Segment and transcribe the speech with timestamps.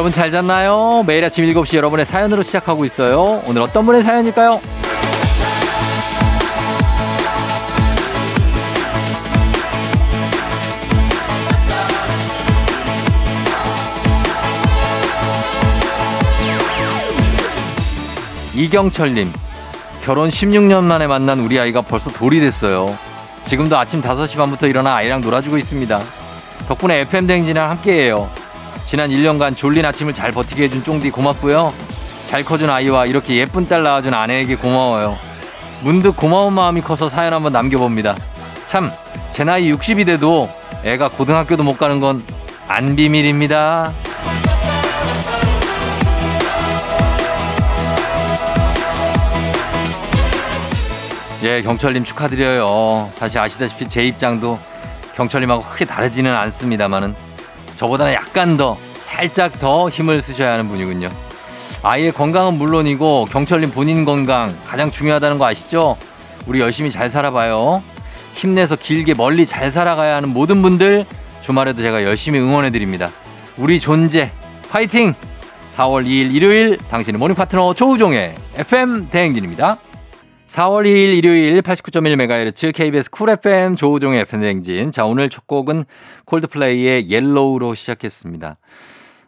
[0.00, 1.04] 여러분 잘 잤나요?
[1.06, 3.42] 매일 아침 7시 여러분의 사연으로 시작하고 있어요.
[3.44, 4.58] 오늘 어떤 분의 사연일까요?
[18.54, 19.30] 이경철님,
[20.02, 22.96] 결혼 16년 만에 만난 우리 아이가 벌써 돌이 됐어요.
[23.44, 26.00] 지금도 아침 5시 반부터 일어나 아이랑 놀아주고 있습니다.
[26.68, 28.39] 덕분에 FM대행진이랑 함께해요.
[28.90, 31.72] 지난 1년간 졸린 아침을 잘 버티게 해준 쫑디 고맙고요.
[32.26, 35.16] 잘 커준 아이와 이렇게 예쁜 딸 낳아준 아내에게 고마워요.
[35.82, 38.16] 문득 고마운 마음이 커서 사연 한번 남겨봅니다.
[38.66, 38.90] 참,
[39.30, 40.50] 제 나이 60이 돼도
[40.84, 42.20] 애가 고등학교도 못 가는 건
[42.70, 43.92] 안 비밀입니다.
[51.42, 53.10] 예, 경철님 축하드려요.
[53.16, 54.56] 사실 아시다시피 제 입장도
[55.16, 57.16] 경철님하고 크게 다르지는 않습니다만은
[57.80, 61.08] 저보다는 약간 더 살짝 더 힘을 쓰셔야 하는 분이군요.
[61.82, 65.96] 아이의 건강은 물론이고 경철님 본인 건강 가장 중요하다는 거 아시죠?
[66.46, 67.82] 우리 열심히 잘 살아봐요.
[68.34, 71.06] 힘내서 길게 멀리 잘 살아가야 하는 모든 분들
[71.40, 73.08] 주말에도 제가 열심히 응원해 드립니다.
[73.56, 74.30] 우리 존재
[74.68, 75.14] 파이팅!
[75.74, 79.78] 4월 2일 일요일 당신의 morning 파트너 조우종의 FM 대행진입니다.
[80.50, 84.90] 4월 2일 일요일 89.1MHz KBS 쿨 FM 조우종의 FM 대행진.
[84.90, 85.84] 자, 오늘 첫 곡은
[86.24, 88.56] 콜드플레이의 Yellow로 시작했습니다.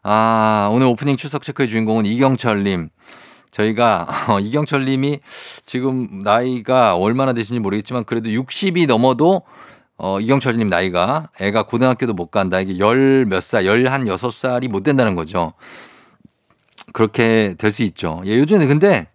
[0.03, 2.89] 아, 오늘 오프닝 출석 체크의 주인공은 이경철님.
[3.53, 5.20] 저희가, 어, 이경철님이
[5.65, 9.43] 지금 나이가 얼마나 되신지 모르겠지만 그래도 60이 넘어도
[9.98, 12.59] 어, 이경철님 나이가 애가 고등학교도 못 간다.
[12.59, 15.53] 이게 열 몇 살, 열한 여섯 살이 못 된다는 거죠.
[16.93, 18.22] 그렇게 될 수 있죠.
[18.27, 19.06] 예, 요즘에 근데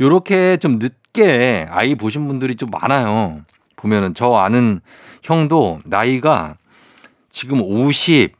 [0.00, 3.42] 요렇게 좀 늦게 아이 보신 분들이 좀 많아요.
[3.76, 4.80] 보면은 저 아는
[5.22, 6.56] 형도 나이가
[7.28, 8.34] 지금 50,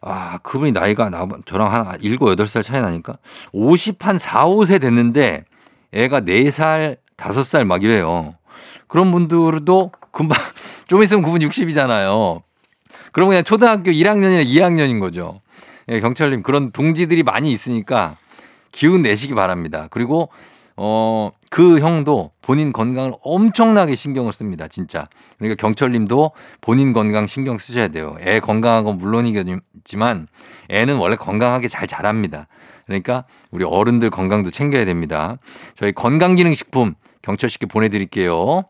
[0.00, 3.18] 아, 그분이 나이가 나, 저랑 한 7, 8살 차이 나니까
[3.52, 5.44] 50 한 4, 5세 됐는데
[5.92, 8.34] 애가 4살, 5살 막 이래요.
[8.86, 10.38] 그런 분들도 금방
[10.88, 12.42] 좀 있으면 그분 60이잖아요.
[13.12, 15.40] 그러면 그냥 초등학교 1학년이나 2학년인 거죠.
[15.88, 18.16] 예, 경찰님 그런 동지들이 많이 있으니까
[18.72, 19.88] 기운 내시기 바랍니다.
[19.90, 20.30] 그리고
[20.76, 24.66] 어, 그 형도 본인 건강을 엄청나게 신경을 씁니다.
[24.68, 25.08] 진짜.
[25.38, 28.16] 그러니까 경철님도 본인 건강 신경 쓰셔야 돼요.
[28.20, 30.26] 애 건강한 건 물론이겠지만
[30.70, 32.48] 애는 원래 건강하게 잘 자랍니다.
[32.86, 35.38] 그러니까 우리 어른들 건강도 챙겨야 됩니다.
[35.74, 38.64] 저희 건강기능식품 경철 씨께 보내드릴게요.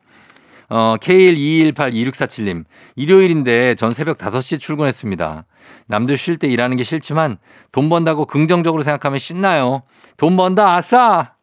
[0.71, 2.65] 어, K121826447님.
[2.97, 5.45] 일요일인데 전 새벽 5시 출근했습니다.
[5.87, 7.39] 남들 쉴 때 일하는 게 싫지만
[7.73, 9.83] 돈 번다고 긍정적으로 생각하면 신나요.
[10.17, 11.34] 돈 번다, 아싸!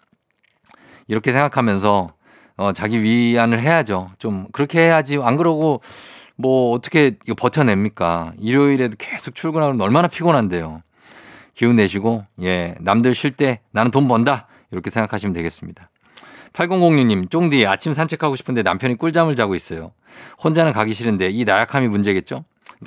[1.07, 2.09] 이렇게 생각하면서
[2.57, 4.11] 어, 자기 위안을 해야죠.
[4.19, 5.17] 좀 그렇게 해야지.
[5.21, 5.81] 안 그러고
[6.35, 8.33] 뭐 어떻게 이거 버텨냅니까?
[8.39, 10.81] 일요일에도 계속 출근하면 얼마나 피곤한데요.
[11.53, 14.47] 기운 내시고, 예, 남들 쉴 때 나는 돈 번다.
[14.71, 15.89] 이렇게 생각하시면 되겠습니다.
[16.53, 19.91] 8006님, 쫑디 아침 산책하고 싶은데 남편이 꿀잠을 자고 있어요.
[20.43, 22.43] 혼자는 가기 싫은데 이 나약함이 문제겠죠?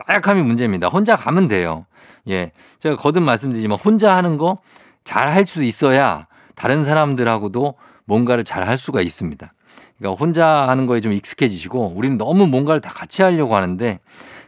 [0.07, 0.89] 나약함이 문제입니다.
[0.89, 1.87] 혼자 가면 돼요.
[2.29, 2.53] 예.
[2.79, 4.57] 제가 거듭 말씀드리지만 혼자 하는 거
[5.05, 9.53] 잘 할 수 있어야 다른 사람들하고도 뭔가를 잘 할 수가 있습니다.
[9.98, 13.98] 그러니까 혼자 하는 거에 좀 익숙해지시고 우리는 너무 뭔가를 다 같이 하려고 하는데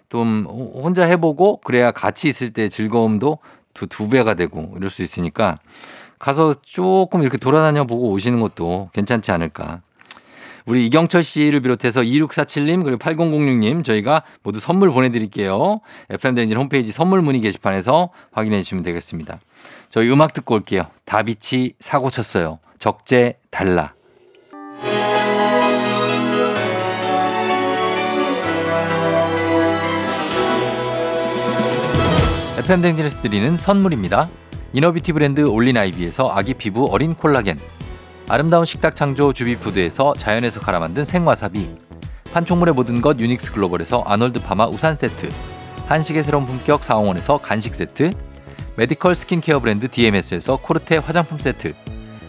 [0.08, 3.38] 좀 혼자 해보고 그래야 같이 있을 때 즐거움도
[3.74, 5.58] 두, 두 배가 되고 이럴 수 있으니까
[6.18, 9.82] 가서 조금 이렇게 돌아다녀 보고 오시는 것도 괜찮지 않을까.
[10.64, 15.80] 우리 이경철 씨를 비롯해서 2647님 그리고 8006님 저희가 모두 선물 보내드릴게요.
[16.10, 19.38] FM대행진 홈페이지 선물 문의 게시판에서 확인해 주시면 되겠습니다.
[19.90, 20.86] 저희 음악 듣고 올게요.
[21.04, 22.58] 다비치 사고 쳤어요.
[22.78, 23.92] 적재 달라.
[32.58, 34.28] FM대행진에서 드리는 선물입니다.
[34.72, 37.58] 이너비티 브랜드 올린아이비에서 아기 피부 어린 콜라겐.
[38.28, 41.70] 아름다운 식탁 창조 주비푸드에서 자연에서 갈아 만든 생와사비.
[42.32, 45.30] 판촉물의 모든 것 유닉스 글로벌에서 아놀드 파마 우산 세트.
[45.86, 48.10] 한식의 새로운 품격 사홍원에서 간식 세트.
[48.76, 51.72] medical skincare 브랜드 DMS에서 코르테 화장품 세트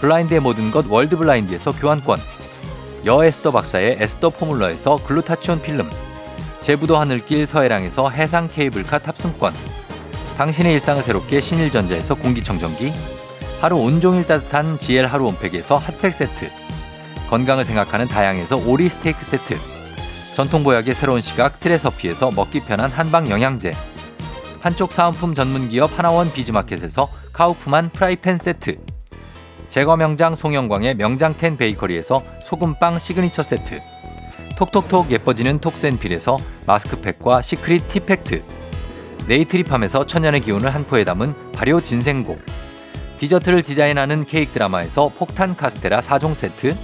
[0.00, 2.20] 블라인드의 모든 것 월드블라인드에서 교환권.
[3.06, 5.90] 여 에스더 박사의 에스더 포뮬러에서 글루타치온 필름.
[6.60, 9.54] 제부도 하늘길 서해랑에서 해상 케이블카 탑승권.
[10.36, 12.92] 당신의 일상을 새롭게 신일전자에서 공기청정기.
[13.60, 16.50] 하루 온종일 따뜻한 GL 하루 온팩에서 핫팩 세트.
[17.30, 19.56] 건강을 생각하는 다양에서 오리 스테이크 세트.
[20.34, 23.74] 전통보약의 새로운 시각 트레서피에서 먹기 편한 한방 영양제.
[24.60, 28.76] 판촉 사은품 전문기업 하나원 비즈마켓에서 카우프만 프라이팬 세트
[29.68, 33.80] 제과 명장 송영광의 명장텐 베이커리에서 소금빵 시그니처 세트.
[34.56, 38.42] 톡톡톡 예뻐지는 톡센필에서 마스크팩과 시크릿 티팩트.
[39.28, 42.38] 네이트리팜에서 천연의 기운을 한 포에 담은 발효 진생고
[43.18, 46.74] 디저트를 디자인하는 케이크 드라마에서 폭탄 카스테라 4종 세트.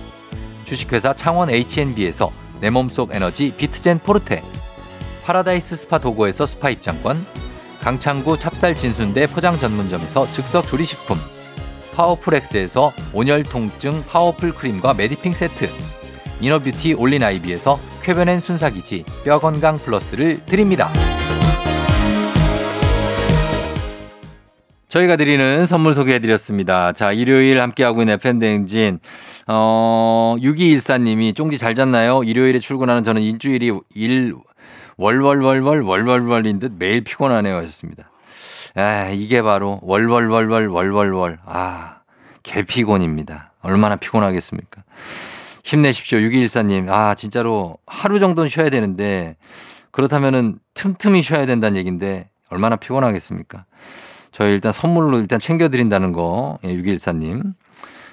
[0.64, 4.42] 주식회사 창원 H&B에서 내 몸속 에너지 비트젠 포르테.
[5.24, 7.24] 파라다이스 스파 도고에서 스파 입장권.
[7.80, 11.18] 강창구 찹쌀 진순대 포장 전문점에서 즉석 조리식품
[11.94, 15.68] 파워풀엑스에서 온열 통증 파워풀 크림과 메디핑 세트
[16.40, 20.92] 이너뷰티 올린 아이비에서 쾌변엔 순삭이지 뼈건강 플러스를 드립니다.
[24.88, 26.92] 저희가 드리는 선물 소개해드렸습니다.
[26.92, 29.00] 자, 일요일 함께하고 있는 FM대행진,
[29.48, 32.22] 어, 6214님이 쫑지 잘 잤나요?
[32.22, 34.34] 일요일에 출근하는 저는 일주일이 일,
[34.96, 38.08] 월월월월 월월월인 듯 매일 피곤하네요 하셨습니다.
[38.76, 41.38] 아, 이게 바로 월월월월 월월월.
[41.46, 41.98] 아,
[42.42, 43.52] 개피곤입니다.
[43.62, 44.82] 얼마나 피곤하겠습니까?
[45.62, 46.18] 힘내십시오.
[46.18, 46.90] 6214님.
[46.90, 49.36] 아, 진짜로 하루 정도는 쉬어야 되는데
[49.92, 53.64] 그렇다면은 틈틈이 쉬어야 된다는 얘기인데 얼마나 피곤하겠습니까?
[54.32, 56.58] 저희 일단 선물로 일단 챙겨드린다는 거.
[56.64, 57.54] 예, 6214님.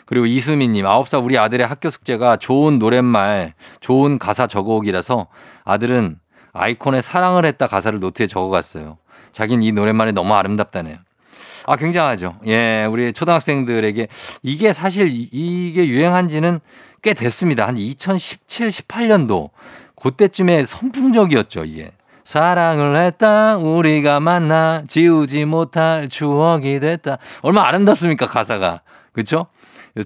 [0.06, 5.28] 그리고 이수미님, 9살 우리 아들의 학교 숙제가 좋은 노랫말, 좋은 가사 적어오기라서
[5.64, 6.20] 아들은
[6.54, 8.98] 아이콘에 사랑을 했다 가사를 노트에 적어갔어요.
[9.32, 10.98] 자기는 이 노랫말이 너무 아름답다네요.
[11.68, 12.38] 아, 굉장하죠.
[12.48, 14.08] 예, 우리 초등학생들에게
[14.44, 16.60] 이게 사실 이게 유행한 지는
[17.02, 17.68] 꽤 됐습니다.
[17.68, 19.50] 한 2017, 18년도.
[19.96, 21.92] 그때쯤에 선풍적이었죠, 이게.
[22.24, 27.18] 사랑을 했다 우리가 만나 지우지 못할 추억이 됐다.
[27.42, 28.82] 얼마나 아름답습니까 가사가.
[29.12, 29.48] 그렇죠?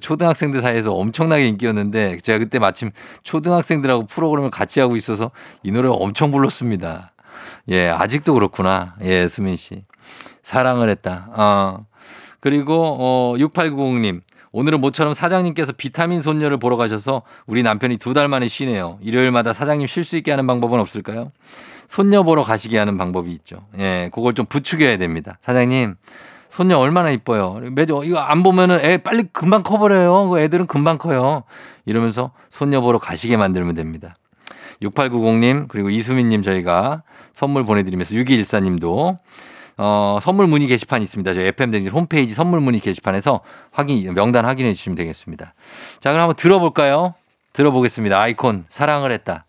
[0.01, 2.91] 초등학생들 사이에서 엄청나게 인기였는데 제가 그때 마침
[3.23, 5.31] 초등학생들하고 프로그램을 같이 하고 있어서
[5.63, 7.11] 이 노래 엄청 불렀습니다.
[7.69, 8.95] 예, 아직도 그렇구나.
[9.01, 9.83] 예, 수민 씨.
[10.43, 11.27] 사랑을 했다.
[11.33, 11.85] 어.
[12.39, 14.21] 그리고 어 6890님.
[14.51, 18.99] 오늘은 모처럼 사장님께서 비타민 손녀를 보러 가셔서 우리 남편이 두 달 만에 쉬네요.
[19.01, 21.31] 일요일마다 사장님 쉴 수 있게 하는 방법은 없을까요?
[21.87, 23.57] 손녀 보러 가시게 하는 방법이 있죠.
[23.77, 25.37] 예, 그걸 좀 부추겨야 됩니다.
[25.41, 25.95] 사장님,
[26.49, 27.59] 손녀 얼마나 이뻐요.
[27.73, 30.29] 매주 이거 안 보면은 애 빨리 금방 커버려요.
[30.29, 31.43] 그 애들은 금방 커요.
[31.85, 34.15] 이러면서 손녀 보러 가시게 만들면 됩니다.
[34.81, 39.19] 6890님 그리고 이수민님 저희가 선물 보내드리면서 6214님도
[39.77, 41.33] 어, 선물 문의 게시판 있습니다.
[41.33, 43.41] 저희 FM댕진 홈페이지 선물 문의 게시판에서
[43.71, 45.53] 확인, 명단 확인해 주시면 되겠습니다.
[45.99, 47.13] 자, 그럼 한번 들어볼까요?
[47.53, 48.19] 들어보겠습니다.
[48.19, 49.45] 아이콘, 사랑을 했다.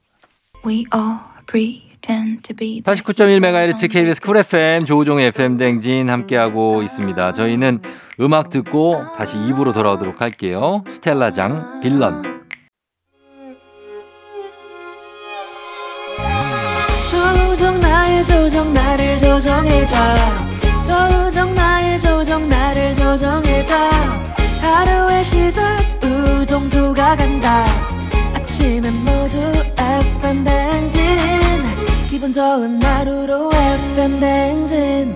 [0.66, 1.86] We all breathe.
[2.06, 7.32] 89.1MHz KBS 쿨 FM 조우종의 FM 댕진 함께하고 있습니다.
[7.32, 7.82] 저희는
[8.20, 10.84] 음악 듣고 다시 2부로 돌아오도록 할게요.
[10.88, 12.45] 스텔라장 빌런.
[17.56, 19.96] 조정 나의 조정 나를 조정해줘.
[20.82, 23.74] 조정 나의 조정 나를 조정해줘.
[24.60, 25.64] 하루의 시절
[26.04, 27.64] 우정조가 간다.
[28.34, 29.38] 아침엔 모두
[29.78, 31.00] FM 댕진.
[32.10, 35.14] 기분 좋은 하루로 FM 댕진.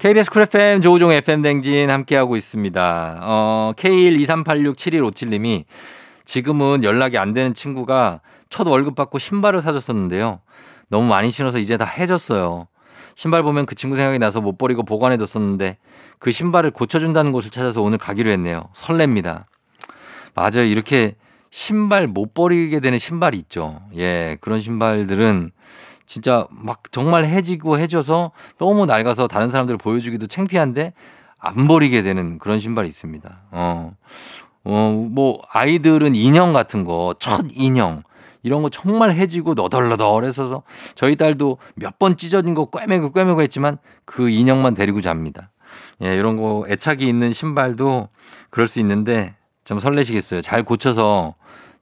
[0.00, 3.20] KBS 쿨 FM 조우종 FM 댕진 함께하고 있습니다.
[3.22, 5.66] 어, K123867157님이
[6.24, 8.22] 지금은 연락이 안 되는 친구가
[8.52, 10.40] 첫 월급 받고 신발을 사줬었는데요.
[10.88, 12.68] 너무 많이 신어서 이제 다 해졌어요.
[13.14, 15.78] 신발 보면 그 친구 생각이 나서 못 버리고 보관해뒀었는데
[16.18, 18.68] 그 신발을 고쳐준다는 곳을 찾아서 오늘 가기로 했네요.
[18.74, 19.44] 설렙니다.
[20.34, 20.64] 맞아요.
[20.64, 21.16] 이렇게
[21.50, 23.80] 신발 못 버리게 되는 신발이 있죠.
[23.96, 25.50] 예, 그런 신발들은
[26.04, 30.92] 진짜 막 정말 해지고 해져서 너무 낡아서 다른 사람들 보여주기도 창피한데
[31.38, 33.40] 안 버리게 되는 그런 신발이 있습니다.
[33.50, 33.94] 어,
[34.64, 38.02] 어, 뭐, 아이들은 인형 같은 거, 첫 인형,
[38.42, 40.62] 이런 거 정말 해지고 너덜너덜해서
[40.94, 45.50] 저희 딸도 몇 번 찢어진 거 꿰매고 꿰매고 했지만 그 인형만 데리고 잡니다.
[46.02, 48.08] 예, 이런 거 애착이 있는 신발도
[48.50, 49.34] 그럴 수 있는데
[49.64, 50.42] 좀 설레시겠어요.
[50.42, 51.34] 잘 고쳐서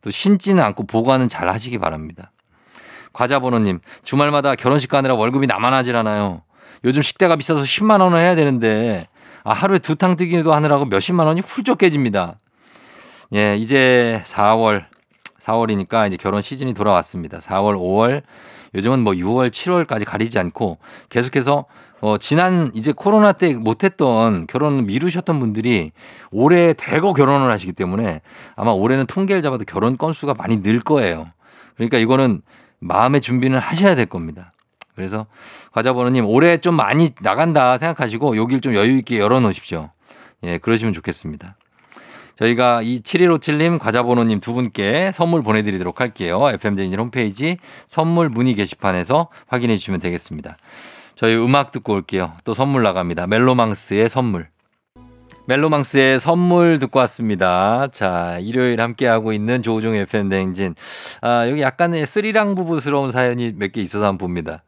[0.02, 2.33] 또 신지는 않고 보관은 잘 하시기 바랍니다.
[3.12, 6.43] 과자번호님, 주말마다 결혼식 가느라 월급이 남아나질 않아요.
[6.85, 9.09] 요즘 식대가 비싸서 10만 원을 해야 되는데,
[9.43, 12.38] 아, 하루에 두 탕 뜨기도 하느라고 몇십만 원이 훌쩍 깨집니다.
[13.35, 14.85] 예, 이제 4월,
[15.40, 17.38] 4월이니까 이제 결혼 시즌이 돌아왔습니다.
[17.38, 18.23] 4월, 5월,
[18.75, 20.78] 요즘은 뭐 6월, 7월까지 가리지 않고
[21.09, 21.66] 계속해서
[22.02, 25.92] 어, 지난 이제 코로나 때 못했던 결혼을 미루셨던 분들이
[26.30, 28.23] 올해 대거 결혼을 하시기 때문에
[28.56, 31.26] 아마 올해는 통계를 잡아도 결혼 건수가 많이 늘 거예요.
[31.76, 32.42] 그러니까 이거는
[32.78, 34.52] 마음의 준비는 하셔야 될 겁니다.
[34.94, 35.26] 그래서
[35.73, 39.90] 과자번호님 올해 좀 많이 나간다 생각하시고 여길 좀 여유 있게 열어놓으십시오.
[40.42, 41.56] 예, 그러시면 좋겠습니다.
[42.40, 46.40] 저희가 이 7157님 과자번호님 두 분께 선물 보내드리도록 할게요.
[46.54, 50.56] FM제인진 홈페이지 선물 문의 게시판에서 확인해 주시면 되겠습니다.
[51.16, 52.32] 저희 음악 듣고 올게요.
[52.44, 53.26] 또 선물 나갑니다.
[53.26, 54.49] 멜로망스의 선물.
[55.47, 57.88] 멜로망스의 선물 듣고 왔습니다.
[57.92, 60.75] 자, 일요일 함께하고 있는 조우종의 FM대행진.
[61.20, 64.62] 아, 여기 약간의 스리랑 부부스러운 사연이 몇 개 있어서 한번 봅니다.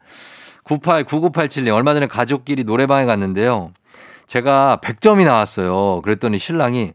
[0.64, 3.72] 98, 9987님, 얼마 전에 가족끼리 노래방에 갔는데요.
[4.26, 6.00] 제가 100점이 나왔어요.
[6.02, 6.92] 그랬더니 신랑이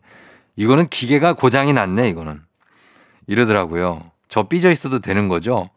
[0.58, 2.42] 이거는 기계가 고장이 났네, 이거는.
[3.28, 4.12] 이러더라고요.
[4.28, 5.70] 저 삐져 있어도 되는 거죠?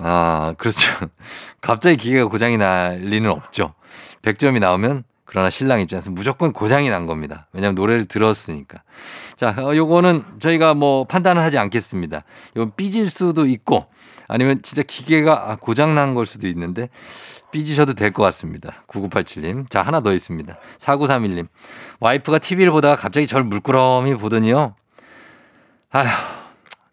[0.00, 0.78] 아, 그렇죠.
[1.62, 3.74] 갑자기 기계가 고장이 날 리는 없죠.
[4.22, 7.48] 100점이 나오면 그러나 신랑 입장에서 무조건 고장이 난 겁니다.
[7.52, 8.82] 왜냐하면 노래를 들었으니까.
[9.36, 12.24] 자, 어, 요거는 저희가 뭐 판단을 하지 않겠습니다.
[12.54, 13.86] 이건 삐질 수도 있고
[14.28, 16.88] 아니면 진짜 기계가 아, 고장 난 걸 수도 있는데
[17.54, 18.82] 삐지셔도 될 것 같습니다.
[18.88, 19.70] 9987님.
[19.70, 20.56] 자, 하나 더 있습니다.
[20.78, 21.46] 4931님.
[22.00, 24.74] 와이프가 TV를 보다가 갑자기 절 물끄러미 보더니요.
[25.92, 26.08] 아휴,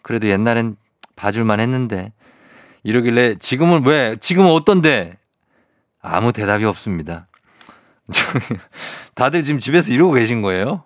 [0.03, 0.75] 그래도 옛날엔
[1.15, 2.13] 봐줄만 했는데.
[2.83, 5.17] 이러길래 지금은 왜, 지금은 어떤데?
[5.99, 7.27] 아무 대답이 없습니다.
[9.15, 10.83] 다들 지금 집에서 이러고 계신 거예요?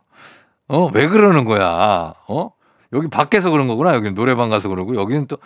[0.70, 2.14] 어, 왜 그러는 거야?
[2.30, 2.52] 어?
[2.94, 3.94] 여기 밖에서 그런 거구나.
[3.96, 5.38] 여기는 노래방 가서 그러고 여기는 또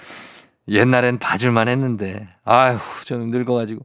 [0.68, 2.28] 옛날엔 봐줄만 했는데.
[2.46, 3.84] 아휴, 좀 늙어가지고.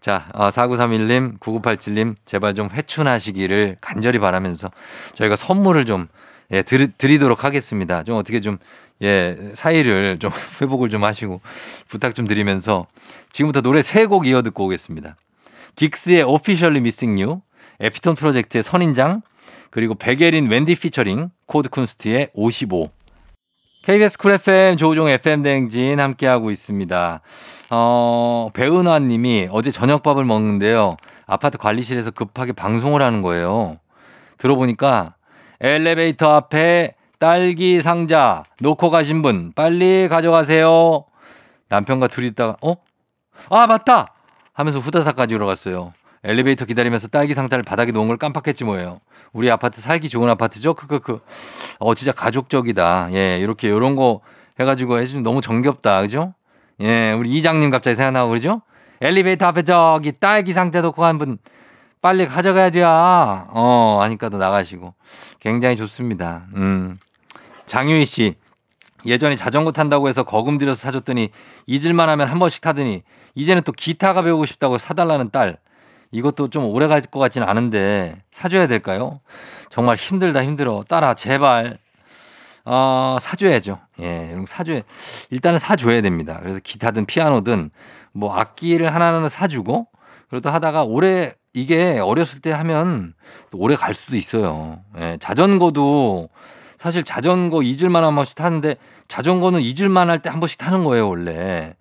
[0.00, 4.70] 자, 어, 4931님, 9987님, 제발 좀 회춘하시기를 간절히 바라면서
[5.14, 6.08] 저희가 선물을 좀,
[6.52, 8.04] 예, 드리, 드리도록 하겠습니다.
[8.04, 8.58] 좀 어떻게 좀,
[9.02, 11.40] 예, 사이를 좀 회복을 좀 하시고
[11.88, 12.86] 부탁 좀 드리면서
[13.30, 15.16] 지금부터 노래 세 곡 이어 듣고 오겠습니다.
[15.76, 17.40] 긱스의 Officially Missing You,
[17.80, 19.22] 에피톤 프로젝트의 선인장,
[19.70, 22.90] 그리고 백예린 웬디 피처링, 코드 쿤스트의 55.
[23.88, 27.22] KBS 쿨 FM 조우종 FM 대행진 함께하고 있습니다.
[27.70, 30.98] 어, 배은화 님이 어제 저녁밥을 먹는데요.
[31.26, 33.78] 아파트 관리실에서 급하게 방송을 하는 거예요.
[34.36, 35.14] 들어보니까
[35.62, 41.06] 엘리베이터 앞에 딸기 상자 놓고 가신 분 빨리 가져가세요.
[41.70, 42.74] 남편과 둘이 있다가 어?
[43.48, 44.08] 아 맞다
[44.52, 45.94] 하면서 후다닥 가지러 갔어요.
[46.24, 49.00] 엘리베이터 기다리면서 딸기 상자를 바닥에 놓은 걸 깜빡했지 뭐예요.
[49.32, 50.74] 우리 아파트 살기 좋은 아파트죠?
[50.74, 51.20] 크크크.
[51.78, 53.08] 어, 진짜 가족적이다.
[53.12, 54.20] 예, 이렇게 요런 거
[54.58, 56.00] 해가지고 해주면 너무 정겹다.
[56.02, 56.34] 그죠?
[56.80, 58.62] 예, 우리 이장님 갑자기 생각나고 그러죠?
[59.00, 61.38] 엘리베이터 앞에 저기 딸기 상자 놓고 간 분
[62.00, 62.86] 빨리 가져가야 돼요.
[62.88, 64.94] 어, 하니까 도 나가시고.
[65.40, 66.46] 굉장히 좋습니다.
[66.54, 66.98] 음.
[67.66, 68.34] 장유희 씨.
[69.06, 71.30] 예전에 자전거 탄다고 해서 거금 들여서 사줬더니
[71.66, 73.02] 잊을만 하면 한 번씩 타더니
[73.34, 75.58] 이제는 또 기타가 배우고 싶다고 사달라는 딸.
[76.10, 79.20] 이것도 좀 오래 갈 것 같지는 않은데 사줘야 될까요?
[79.70, 80.84] 정말 힘들다 힘들어.
[80.88, 81.78] 딸아 제발
[82.64, 83.78] 어, 사줘야죠.
[84.00, 84.80] 예, 이런 사줘야
[85.30, 86.38] 일단은 사줘야 됩니다.
[86.42, 87.70] 그래서 기타든 피아노든
[88.12, 89.86] 뭐 악기를 하나는 사주고
[90.28, 93.14] 그래도 하다가 오래 이게 어렸을 때 하면
[93.50, 94.80] 또 오래 갈 수도 있어요.
[95.00, 96.28] 예, 자전거도
[96.76, 98.76] 사실 자전거 잊을만 한 번씩 타는데
[99.08, 101.74] 자전거는 잊을만 할 때 한 번씩 타는 거예요 원래.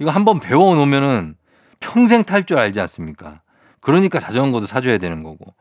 [0.00, 1.36] 이거 한 번 배워 놓으면은
[1.80, 3.40] 평생 탈 줄 알지 않습니까?
[3.84, 5.54] 그러니까 자전거도 사줘야 되는 거고.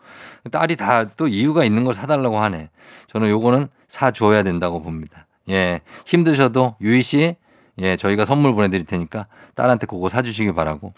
[0.49, 2.69] 딸이 다 또 이유가 있는 걸 사달라고 하네.
[3.11, 5.27] 저는 요거는 사줘야 된다고 봅니다.
[5.49, 5.81] 예.
[6.05, 7.35] 힘드셔도 유희 씨,
[7.79, 10.93] 예, 저희가 선물 보내드릴 테니까 딸한테 그거 사주시기 바라고.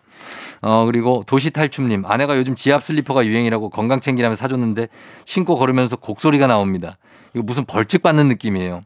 [0.62, 4.88] 어, 그리고 도시탈춤님, 아내가 요즘 지압 슬리퍼가 유행이라고 건강 챙기라며 사줬는데
[5.26, 6.98] 신고 걸으면서 곡소리가 나옵니다.
[7.34, 8.82] 이거 무슨 벌칙 받는 느낌이에요.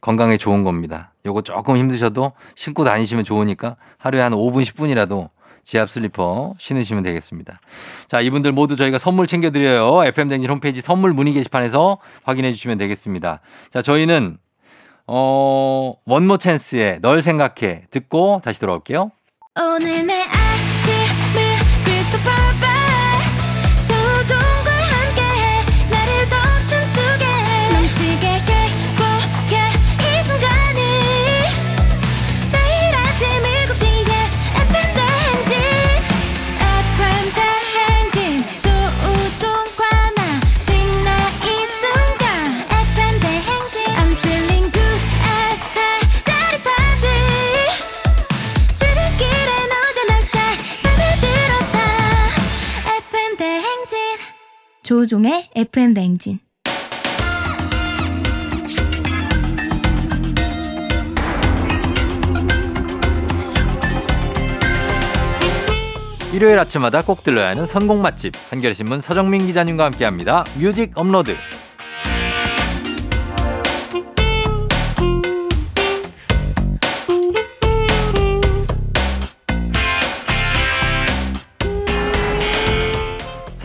[0.00, 1.12] 건강에 좋은 겁니다.
[1.24, 5.30] 요거 조금 힘드셔도 신고 다니시면 좋으니까 하루에 한 5분, 10분이라도
[5.66, 7.60] 지압 슬리퍼 신으시면 되겠습니다.
[8.06, 10.04] 자, 이분들 모두 저희가 선물 챙겨드려요.
[10.04, 13.40] FM대행진 홈페이지 선물 문의 게시판에서 확인해 주시면 되겠습니다.
[13.70, 14.38] 자, 저희는,
[15.08, 19.10] 어, 원모 찬스의 널 생각해 듣고 다시 돌아올게요.
[19.60, 20.22] 오늘 내
[54.86, 56.38] 조종의 FM 냉진.
[66.32, 70.44] 일요일 아침마다 꼭 들러야 하는 선곡 맛집 한겨레신문 서정민 기자님과 함께합니다.
[70.56, 71.34] 뮤직 업로드.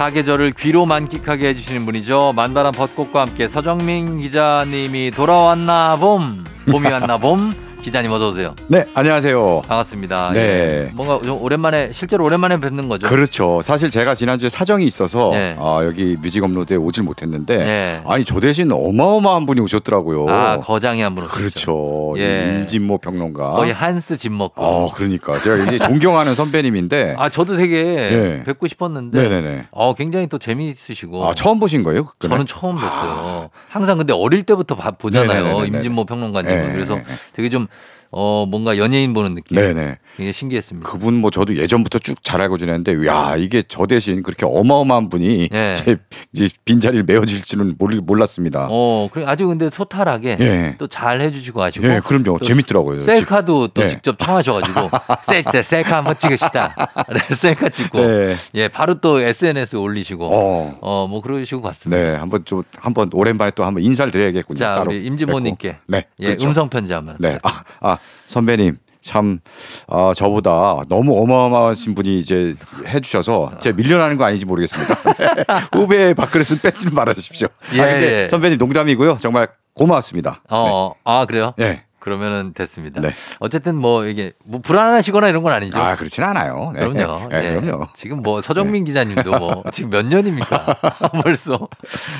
[0.01, 2.33] 사계절을 귀로 만끽하게 해주시는 분이죠.
[2.35, 7.53] 만다란 벚꽃과 함께 서정민 기자님이 돌아왔나 봄, 봄이 왔나 봄.
[7.81, 8.53] 기자님 어서 오세요.
[8.67, 9.63] 네, 안녕하세요.
[9.67, 10.33] 반갑습니다.
[10.33, 10.39] 네.
[10.39, 10.91] 예.
[10.93, 13.07] 뭔가 좀 오랜만에 실제로 오랜만에 뵙는 거죠.
[13.07, 13.61] 그렇죠.
[13.63, 15.55] 사실 제가 지난주에 사정이 있어서 네.
[15.59, 18.01] 아, 여기 뮤직 업로드에 오질 못했는데 네.
[18.05, 20.29] 아니 저 대신 어마어마한 분이 오셨더라고요.
[20.29, 21.37] 아 거장이 한 분 오셨죠.
[21.39, 22.13] 그렇죠.
[22.17, 22.59] 예.
[22.59, 23.49] 임진모 평론가.
[23.49, 24.63] 거의 한스 집 먹고.
[24.63, 27.15] 어, 그러니까 제가 이게 존경하는 선배님인데.
[27.17, 28.43] 아 저도 되게 네.
[28.43, 29.19] 뵙고 싶었는데.
[29.21, 29.65] 네네네.
[29.71, 31.27] 어 굉장히 또 재미있으시고.
[31.27, 32.03] 아 처음 보신 거예요?
[32.19, 32.35] 그날?
[32.35, 33.49] 저는 처음 뵀어요.
[33.69, 35.65] 항상 근데 어릴 때부터 봐- 보잖아요.
[35.65, 36.67] 임진모 평론가님은.
[36.67, 36.73] 네.
[36.73, 36.99] 그래서
[37.33, 37.65] 되게 좀
[38.11, 39.55] 어, 뭔가 연예인 보는 느낌.
[39.55, 39.97] 네네.
[40.21, 40.87] 굉장히 신기했습니다.
[40.89, 45.49] 그분 뭐 저도 예전부터 쭉 잘 알고 지냈는데 야 이게 저 대신 그렇게 어마어마한 분이
[45.51, 45.73] 예.
[45.75, 45.97] 제
[46.33, 48.67] 이제 빈자리를 메워줄 줄은 몰- 몰랐습니다.
[48.69, 50.75] 어, 그래 아주 근데 소탈하게 예.
[50.77, 51.85] 또잘 해주시고 하시고.
[51.87, 52.37] 예, 그럼요.
[52.37, 53.01] 또 재밌더라고요.
[53.01, 53.87] 셀카도 또 예.
[53.87, 54.89] 직접 청하셔가지고
[55.25, 56.75] 셀카 셀카 한번 찍읍시다.
[57.35, 58.35] 셀카 찍고 네.
[58.53, 60.77] 예 바로 또 SNS 에 올리시고 어.
[60.81, 62.01] 어 뭐 그러시고 갔습니다.
[62.01, 64.57] 네, 한번 좀 한번 오랜만에 또 한번 인사를 드려야겠군요.
[64.57, 65.77] 자 우리 임진모님께.
[65.87, 66.47] 네, 예 그렇죠.
[66.47, 67.15] 음성 편지 한번.
[67.19, 67.97] 네, 아, 아
[68.27, 69.39] 선배님 참
[69.87, 72.55] 아, 저보다 너무 어마어마하신 분이 이제
[72.85, 74.93] 해주셔서 제가 밀려나는 거 아닌지 모르겠습니다.
[75.73, 77.47] 후배 밥그릇은 뺏지는 말아주십시오.
[77.73, 78.27] 예, 아, 근데 예.
[78.27, 79.17] 선배님 농담이고요.
[79.19, 80.41] 정말 고맙습니다.
[80.49, 81.53] 어, 아 그래요?
[81.57, 81.69] 네.
[81.69, 81.83] 네.
[82.01, 82.99] 그러면은 됐습니다.
[82.99, 83.11] 네.
[83.39, 85.79] 어쨌든 뭐 이게 뭐 불안하시거나 이런 건 아니죠.
[85.79, 86.71] 아 그렇진 않아요.
[86.73, 86.79] 네.
[86.87, 87.29] 그럼요.
[87.29, 87.59] 네, 예.
[87.59, 87.87] 그럼요.
[87.93, 90.77] 지금 뭐 서정민 기자님도 뭐 지금 몇 년입니까?
[91.23, 91.69] 벌써.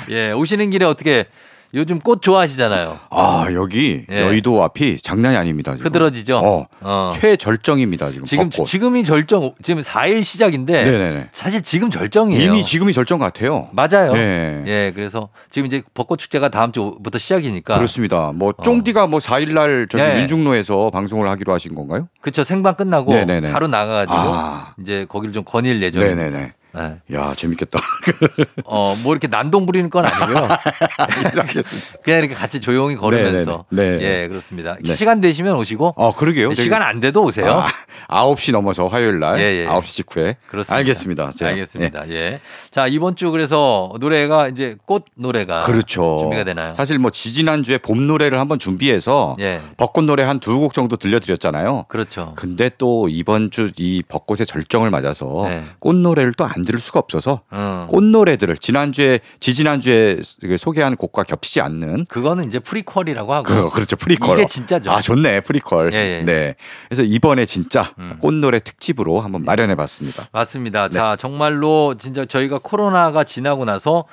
[0.08, 1.26] 예, 오시는 길에 어떻게
[1.74, 2.98] 요즘 꽃 좋아하시잖아요.
[3.10, 4.20] 아 여기 예.
[4.20, 5.72] 여의도 앞이 장난이 아닙니다.
[5.72, 5.86] 지금.
[5.86, 6.38] 흐드러지죠?
[6.38, 7.10] 어, 어.
[7.14, 8.24] 최절정입니다 지금.
[8.26, 8.66] 지금 벚꽃.
[8.66, 11.28] 지금이 절정 지금 4일 시작인데 네네네.
[11.32, 12.42] 사실 지금 절정이에요.
[12.42, 13.70] 이미 지금이 절정 같아요.
[13.72, 14.12] 맞아요.
[14.12, 14.62] 네.
[14.66, 18.32] 예, 그래서 지금 이제 벚꽃 축제가 다음 주부터 시작이니까 그렇습니다.
[18.34, 20.20] 뭐 쫑디가 뭐 4일 날 저기 네.
[20.20, 22.08] 윤중로에서 방송을 하기로 하신 건가요?
[22.20, 22.44] 그렇죠.
[22.44, 23.50] 생방 끝나고 네네네.
[23.50, 24.74] 바로 나가가지고 아.
[24.78, 26.22] 이제 거기를 좀 거닐 예정입니다.
[26.22, 26.52] 네네네.
[26.74, 26.96] 네.
[27.14, 27.78] 야 재밌겠다.
[28.64, 30.48] 어, 뭐 이렇게 난동 부리는 건 아니고요.
[32.02, 33.64] 그냥 이렇게 같이 조용히 걸으면서.
[33.70, 33.98] 네네네.
[33.98, 34.04] 네.
[34.22, 34.76] 예, 그렇습니다.
[34.82, 34.94] 네.
[34.94, 35.94] 시간 되시면 오시고.
[35.96, 36.54] 어 그러게요.
[36.54, 37.64] 시간 안 돼도 오세요.
[38.08, 39.66] 아, 9시 넘어서 화요일 날 예, 예.
[39.66, 40.36] 9시 직후에.
[40.48, 40.76] 그렇습니다.
[40.76, 41.30] 알겠습니다.
[41.32, 41.50] 제가.
[41.50, 42.08] 알겠습니다.
[42.10, 42.40] 예.
[42.70, 45.66] 자, 이번 주 그래서 노래가 이제 꽃 노래가 예.
[45.66, 46.18] 그렇죠.
[46.20, 46.74] 준비가 되나요?
[46.74, 49.60] 사실 뭐 지지난 주에 봄 노래를 한번 준비해서 예.
[49.76, 51.84] 벚꽃 노래 한 두 곡 정도 들려드렸잖아요.
[51.88, 52.32] 그렇죠.
[52.36, 55.64] 근데 또 이번 주 이 벚꽃의 절정을 맞아서 네.
[55.78, 57.86] 꽃 노래를 또 안 들을 수가 없어서 어.
[57.90, 60.20] 꽃 노래들을 지난주에 지지난주에
[60.58, 63.44] 소개한 곡과 겹치지 않는 그거는 이제 프리퀄이라고 하고.
[63.44, 64.90] 그 그렇죠 프리퀄 이게 진짜죠.
[64.90, 66.22] 아 좋네 프리퀄 예, 예.
[66.24, 66.54] 네
[66.88, 68.16] 그래서 이번에 진짜 음.
[68.20, 70.88] 꽃 노래 특집으로 한번 마련해봤습니다 맞습니다.
[70.88, 70.94] 네.
[70.94, 74.04] 자, 정말로 진짜 저희가 코로나가 지나고 나서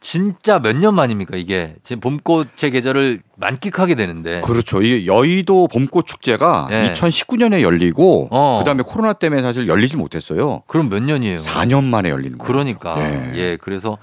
[0.00, 6.68] 진짜 몇 년 만입니까 이게 지금 봄꽃의 계절을 만끽하게 되는데 그렇죠 이게 여의도 봄꽃 축제가
[6.70, 6.92] 예.
[6.92, 8.56] 2019년에 열리고 어.
[8.58, 11.38] 그다음에 코로나 때문에 사실 열리지 못했어요 그럼 몇 년이에요?
[11.38, 13.32] 4년 만에 열리는 거예요 그러니까 예.
[13.36, 13.98] 예 그래서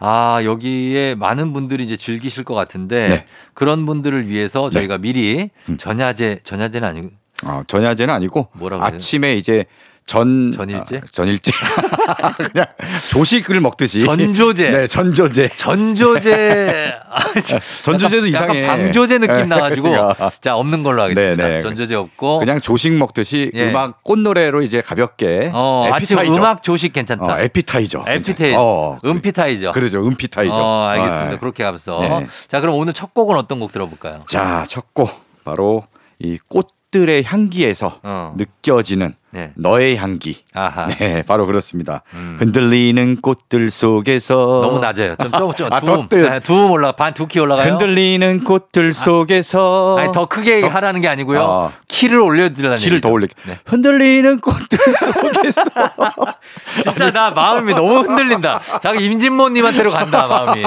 [0.00, 3.26] 아 여기에 많은 분들이 이제 즐기실 것 같은데 네.
[3.52, 5.76] 그런 분들을 위해서 저희가 미리 음.
[5.76, 7.10] 전야제 전야제는 아니고
[7.44, 8.82] 어, 전야제는 아니고 뭐라고?
[8.84, 9.66] 아침에 이제
[10.06, 10.98] 전 전일제?
[10.98, 11.50] 아, 전일제
[12.52, 12.66] 그냥
[13.10, 14.70] 조식을 먹듯이 전조제.
[14.70, 19.44] 네 전조제 전조제 아, 저- 전조제도 약간 이상해 방조제 느낌 예.
[19.44, 20.14] 나가지고 야.
[20.42, 21.42] 자 없는 걸로 하겠습니다.
[21.42, 21.60] 네, 네.
[21.60, 23.70] 전조제 없고 그냥 조식 먹듯이 예.
[23.70, 26.34] 음악 꽃노래로 이제 가볍게 어, 에피타이저.
[26.34, 27.24] 음악 조식 괜찮다.
[27.24, 29.72] 어, 에피타이저 에피테이저, 어, 음피타이저.
[29.72, 31.30] 그러죠 음피타이저 어, 알겠습니다.
[31.30, 31.36] 네.
[31.38, 32.26] 그렇게 가면서 네.
[32.46, 34.20] 자 그럼 오늘 첫 곡은 어떤 곡 들어볼까요?
[34.28, 35.10] 자첫 곡
[35.44, 35.84] 바로
[36.18, 38.34] 이 꽃 들의 향기에서 어.
[38.36, 39.50] 느껴지는 네.
[39.56, 40.86] 너의 향기 아하.
[40.94, 42.36] 네 바로 그렇습니다 음.
[42.38, 45.16] 흔들리는 꽃들 속에서 너무 낮아요.
[45.16, 47.72] 좀, 좀, 좀 아, 두음, 더 뜨- 네, 두음 올라, 반두키 올라가요.
[47.72, 51.40] 흔들리는 꽃들 속에서 아니 더 크게 더- 하라는 게 아니고요.
[51.42, 51.72] 어.
[51.88, 53.12] 키를 올려드리라는 키를 더 얘기죠.
[53.12, 53.58] 올릴게 네.
[53.66, 55.62] 흔들리는 꽃들 속에서
[56.84, 58.60] 진짜 나 마음이 너무 흔들린다.
[58.82, 60.62] 자기 임진모님한테로 간다 마음이.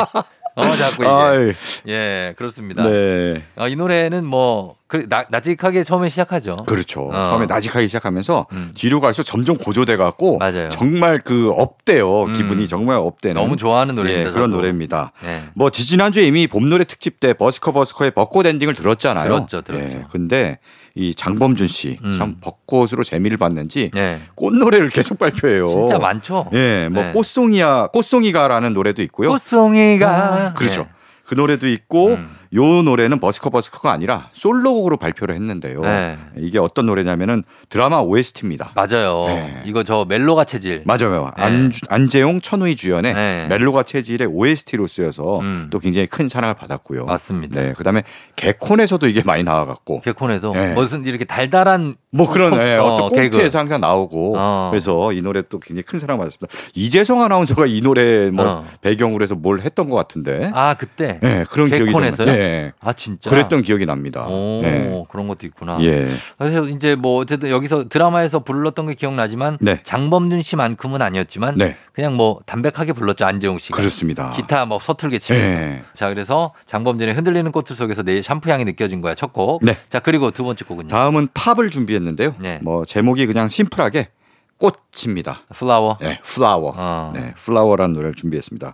[0.58, 1.12] 어 자꾸 이게.
[1.12, 1.54] 아이,
[1.88, 2.84] 예 그렇습니다.
[2.84, 6.56] 네 어, 이 노래는 뭐 그, 나, 나직하게 처음에 시작하죠.
[6.65, 7.10] 그렇죠.
[7.10, 7.26] 어.
[7.26, 8.72] 처음에 나직하기 시작하면서 음.
[8.74, 10.70] 뒤로 갈수록 점점 고조돼 갖고 맞아요.
[10.70, 12.23] 정말 그 up돼요.
[12.24, 12.34] 음.
[12.34, 14.30] 기분이 정말 up되는 너무 좋아하는 노래입니다.
[14.30, 14.50] 예, 그런.
[14.52, 15.12] 노래입니다.
[15.26, 15.41] 예.
[15.54, 19.26] 뭐 지지난주에 이미 봄 노래 특집 때 버스커 버스커의 벚꽃 엔딩을 들었잖아요.
[19.26, 19.98] 들었죠, 들었죠.
[19.98, 20.58] 예, 근데
[20.97, 22.12] 이 장범준 씨 음.
[22.12, 24.19] 참 벚꽃으로 재미를 봤는지 예.
[24.36, 25.67] 꽃 노래를 계속 발표해요.
[25.67, 26.49] 진짜 많죠.
[26.53, 27.12] 예, 뭐 네.
[27.12, 29.29] 꽃송이야, 꽃송이가라는 노래도 있고요.
[29.29, 30.88] 꽃송이가 그렇죠.
[31.23, 32.29] 그 노래도 있고 음.
[32.53, 35.81] 요 노래는 버스커 버스커가 아니라 솔로곡으로 발표를 했는데요.
[35.81, 36.17] 네.
[36.38, 38.71] 이게 어떤 노래냐면은 드라마 OST입니다.
[38.75, 39.25] 맞아요.
[39.27, 39.62] 네.
[39.65, 40.83] 이거 저 멜로가 체질.
[40.86, 41.31] 맞아요.
[41.38, 41.43] 네.
[41.43, 43.47] 안, 안재용, 천우희 주연의 네.
[43.49, 45.67] 멜로가 체질의 OST로 쓰여서 음.
[45.71, 47.05] 또 굉장히 큰 사랑을 받았고요.
[47.05, 47.60] 맞습니다.
[47.62, 48.03] 네, 그다음에
[48.36, 50.73] 개콘에서도 이게 많이 나와갖고 개콘에도 네.
[50.73, 53.29] 무슨 이렇게 달달한 뭐 그런 콘- 예, 어, 어떤 개그.
[53.31, 54.67] 꽁트에서 항상 나오고 어.
[54.71, 56.53] 그래서 이 노래 또 굉장히 큰 사랑 받았습니다.
[56.75, 58.65] 이재성 아나운서가 이 노래 뭐 어.
[58.81, 60.49] 배경으로 해서 뭘 했던 것 같은데.
[60.53, 62.27] 아 그때 네, 그런 기억이 좀 개콘에서요?
[62.27, 62.73] 나- 예.
[62.82, 64.26] 아 진짜 그랬던 기억이 납니다.
[64.28, 65.06] 오 예.
[65.10, 65.78] 그런 것도 있구나.
[65.82, 66.08] 예.
[66.38, 69.80] 그래서 이제 뭐 어쨌든 여기서 드라마에서 불렀던 게 기억나지만 네.
[69.84, 71.78] 장범준 씨만큼은 아니었지만 네.
[71.93, 73.78] 그냥 뭐 담백하게 불렀죠 안재홍 씨가.
[73.78, 74.32] 그렇습니다.
[74.32, 75.58] 기타 뭐 서툴게 치면서.
[75.58, 75.84] 예.
[75.93, 79.63] 자 그래서 장범준의 흔들리는 꽃들 속에서 내 샴푸 향이 느껴진 거야 첫 곡.
[79.63, 79.76] 네.
[79.89, 80.88] 자 그리고 두 번째 곡은요.
[80.88, 82.36] 다음은 팝을 준비했는데요.
[82.39, 82.60] 네.
[82.62, 84.10] 뭐 제목이 그냥 심플하게
[84.58, 85.41] 꽃입니다.
[85.54, 85.97] Flower.
[86.02, 86.73] 네, Flower.
[86.76, 87.12] 어.
[87.13, 88.73] 네, Flower라는 노래를 준비했습니다.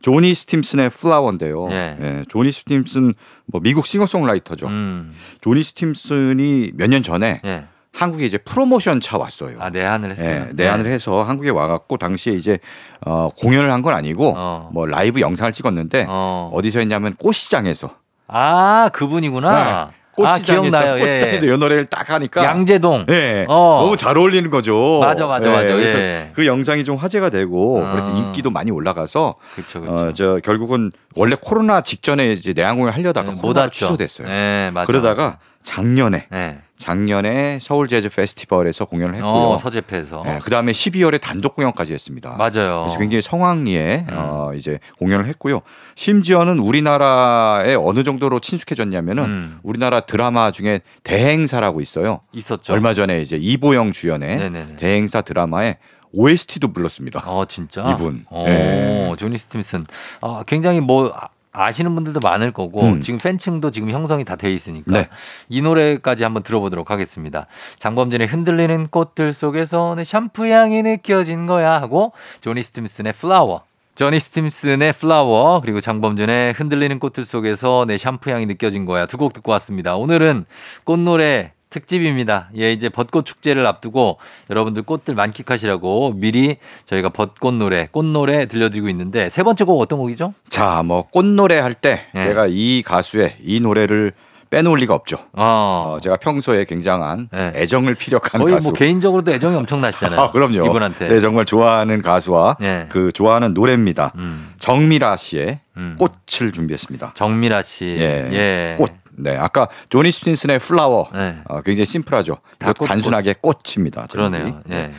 [0.00, 1.68] 조니 스팀슨의 Flower인데요.
[1.70, 1.96] 예.
[1.98, 3.14] 네, 조니 스팀슨
[3.46, 4.66] 뭐 미국 싱어송라이터죠.
[4.66, 5.12] 음.
[5.40, 7.64] 조니 스팀슨이 몇 년 전에 예.
[7.92, 9.56] 한국에 이제 프로모션 차 왔어요.
[9.60, 10.44] 아 내한을 했어요.
[10.46, 12.58] 네, 내한을 해서 한국에 와갖고 당시에 이제
[13.04, 14.70] 어, 공연을 한 건 아니고 어.
[14.72, 16.50] 뭐 라이브 영상을 찍었는데 어.
[16.52, 16.62] 어.
[16.62, 17.90] 디서 했냐면 꽃시장에서
[18.28, 19.50] 아 그분이구나.
[19.50, 21.04] 아 꽃시장에서 기억나요.
[21.04, 21.54] 꽃시장에서 예.
[21.54, 23.06] 이 노래를 딱 하니까 양재동.
[23.06, 23.80] 네, 어.
[23.82, 24.98] 너무 잘 어울리는 거죠.
[25.00, 25.74] 맞아, 맞아, 맞아.
[25.74, 26.30] 그래서 예.
[26.34, 27.92] 그 영상이 좀 화제가 되고 아.
[27.92, 30.06] 그래서 인기도 많이 올라가서 그렇죠, 그렇죠.
[30.06, 33.70] 어, 저 결국은 원래 코로나 직전에 이제 내한공연 하려다가 네, 왔죠.
[33.70, 34.28] 취소됐어요.
[34.28, 34.86] 네, 맞아.
[34.86, 36.58] 그러다가 작년에 네.
[36.76, 39.30] 작년에 서울 재즈 페스티벌에서 공연을 했고요.
[39.30, 40.22] 어, 서재패에서.
[40.24, 42.36] 네, 그다음에 12월에 단독 공연까지 했습니다.
[42.38, 42.82] 맞아요.
[42.84, 44.14] 그래서 굉장히 성황리에 음.
[44.16, 45.62] 어, 이제 공연을 했고요.
[45.96, 49.58] 심지어는 우리나라에 어느 정도로 친숙해졌냐면은 음.
[49.64, 52.20] 우리나라 드라마 중에 대행사라고 있어요.
[52.32, 52.72] 있었죠.
[52.72, 54.76] 얼마 전에 이제 이보영 주연의 네네네.
[54.76, 55.78] 대행사 드라마에
[56.12, 57.22] OST도 불렀습니다.
[57.26, 57.90] 어 진짜.
[57.92, 58.24] 이분.
[58.30, 59.14] 어, 네.
[59.18, 59.86] 조니 스팀슨.
[60.20, 63.00] 아, 굉장히 뭐 아- 아시는 분들도 많을 거고 음.
[63.00, 65.08] 지금 팬층도 지금 형성이 다 돼 있으니까 네.
[65.48, 67.46] 이 노래까지 한번 들어보도록 하겠습니다.
[67.78, 73.62] 장범준의 흔들리는 꽃들 속에서 내 샴푸 향이 느껴진 거야 하고 조니 스팀슨의 Flower.
[73.96, 79.32] 조니 스팀슨의 Flower 그리고 장범준의 흔들리는 꽃들 속에서 내 샴푸 향이 느껴진 거야 두 곡
[79.32, 79.96] 듣고 왔습니다.
[79.96, 80.44] 오늘은
[80.84, 82.48] 꽃노래 특집입니다.
[82.56, 84.18] 예, 이제 벚꽃 축제를 앞두고
[84.50, 89.98] 여러분들 꽃들 만끽하시라고 미리 저희가 벚꽃 노래, 꽃 노래 들려드리고 있는데 세 번째 곡 어떤
[89.98, 90.34] 곡이죠?
[90.48, 92.22] 자, 뭐 꽃노래 할때 네.
[92.22, 94.12] 제가 이 가수의 이 노래를
[94.50, 95.16] 빼놓을 리가 없죠.
[95.34, 97.52] 어, 어, 제가 평소에 굉장한 네.
[97.54, 98.68] 애정을 피력한 거의 가수.
[98.68, 100.18] 뭐 개인적으로도 애정이 엄청나시잖아요.
[100.20, 100.64] 아, 그럼요.
[100.64, 101.08] 이분한테.
[101.08, 102.86] 네, 정말 좋아하는 가수와 네.
[102.88, 104.12] 그 좋아하는 노래입니다.
[104.16, 105.96] 음, 정밀아 씨의 음.
[105.98, 107.12] 꽃을 준비했습니다.
[107.14, 107.84] 정밀아 씨.
[107.84, 108.28] 예.
[108.32, 108.76] 예.
[108.78, 108.90] 꽃.
[109.18, 109.36] 네.
[109.36, 111.08] 아까 조니 스틴슨의 플라워.
[111.12, 111.38] 네.
[111.48, 112.36] 어, 굉장히 심플하죠.
[112.78, 114.06] 꽃, 단순하게 꽃입니다.
[114.06, 114.30] 제목이.
[114.30, 114.60] 그러네요.
[114.70, 114.92] 예.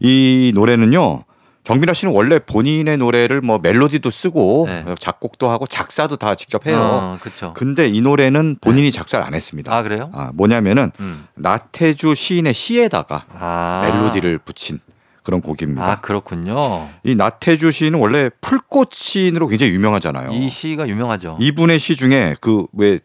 [0.00, 1.24] 이 노래는요.
[1.64, 4.84] 정미라 씨는 원래 본인의 노래를 뭐 멜로디도 쓰고 네.
[4.98, 6.78] 작곡도 하고 작사도 다 직접 해요.
[6.78, 7.54] 어, 그렇죠.
[7.54, 9.74] 근데 이 노래는 본인이 작사를 안 했습니다.
[9.74, 10.10] 아, 그래요?
[10.12, 11.26] 아, 뭐냐면은 음.
[11.36, 13.80] 나태주 시인의 시에다가 아.
[13.90, 14.78] 멜로디를 붙인
[15.22, 15.90] 그런 곡입니다.
[15.90, 16.86] 아, 그렇군요.
[17.02, 20.32] 이 나태주 시인은 원래 풀꽃 시인으로 굉장히 유명하잖아요.
[20.32, 21.38] 이 시가 유명하죠.
[21.40, 22.98] 이분의 시 중에 그 왜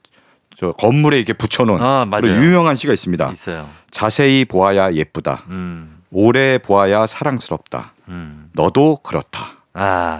[0.60, 2.28] 저 건물에 이렇게 붙여놓은 아, 맞아요.
[2.36, 3.30] 유명한 시가 있습니다.
[3.32, 3.70] 있어요.
[3.92, 5.44] 자세히 보아야 예쁘다.
[5.48, 6.02] 음.
[6.12, 7.94] 오래 보아야 사랑스럽다.
[8.10, 8.50] 음.
[8.52, 9.54] 너도 그렇다.
[9.74, 10.20] 아.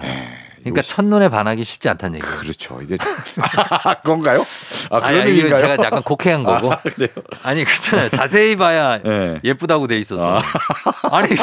[0.62, 2.38] 그러니까 첫눈에 반하기 쉽지 않다는 얘기예요.
[2.40, 2.80] 그렇죠.
[2.82, 2.96] 이게
[4.02, 4.40] 그건가요?
[4.90, 5.56] 아 아니, 그런 아니, 의미인가요?
[5.60, 6.70] 제가 약간 곡해한 거고.
[6.82, 7.08] 그래요?
[7.42, 8.08] 아니 그렇잖아요.
[8.10, 9.40] 자세히 봐야 네.
[9.42, 10.40] 예쁘다고 돼 있어서.
[11.10, 11.22] 아.
[11.26, 11.36] 니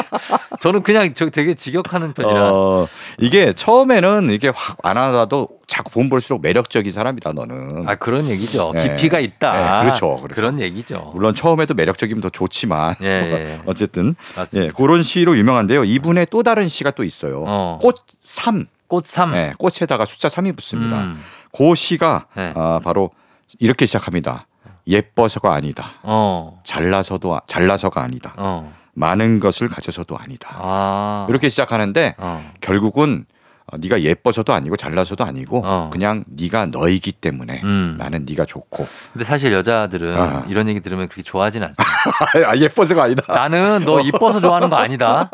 [0.60, 2.52] 저는 그냥 저 되게 직역하는 편이라.
[2.52, 2.86] 어,
[3.18, 7.88] 이게 처음에는 이게 확 안 하다도 자꾸 본 볼수록 매력적인 사람이다 너는.
[7.88, 8.72] 아 그런 얘기죠.
[8.74, 8.96] 네.
[8.96, 9.80] 깊이가 있다.
[9.80, 10.34] 네, 그렇죠, 그렇죠.
[10.34, 11.10] 그런 얘기죠.
[11.14, 13.60] 물론 처음에도 매력적이면 더 좋지만 예, 예.
[13.66, 14.68] 어쨌든 맞습니다.
[14.68, 15.84] 예, 그런 시로 유명한데요.
[15.84, 17.44] 이분의 또 다른 시가 또 있어요.
[17.46, 17.78] 어.
[17.82, 18.66] 꽃삼.
[18.88, 19.34] 꽃삼.
[19.34, 20.96] 예, 꽃에다가 숫자 3이 붙습니다.
[20.98, 21.22] 음.
[21.56, 22.52] 그 시가 네.
[22.56, 23.10] 아, 바로
[23.58, 24.46] 이렇게 시작합니다.
[24.86, 25.92] 예뻐서가 아니다.
[26.02, 26.60] 어.
[26.64, 28.32] 잘나서도 아- 잘나서가 아니다.
[28.36, 28.72] 어.
[28.94, 30.56] 많은 것을 가져서도 아니다.
[30.58, 31.26] 아.
[31.28, 32.50] 이렇게 시작하는데 어.
[32.60, 33.26] 결국은
[33.70, 35.90] 어, 네가 예뻐서도 아니고 잘나서도 아니고 어.
[35.92, 37.96] 그냥 네가 너이기 때문에 음.
[37.98, 40.44] 나는 네가 좋고 근데 사실 여자들은 아.
[40.48, 41.84] 이런 얘기 들으면 그렇게 좋아하진 않습니다.
[42.50, 43.24] 아, 예뻐서가 아니다.
[43.32, 45.30] 나는 너 이뻐서 좋아하는 거 아니다.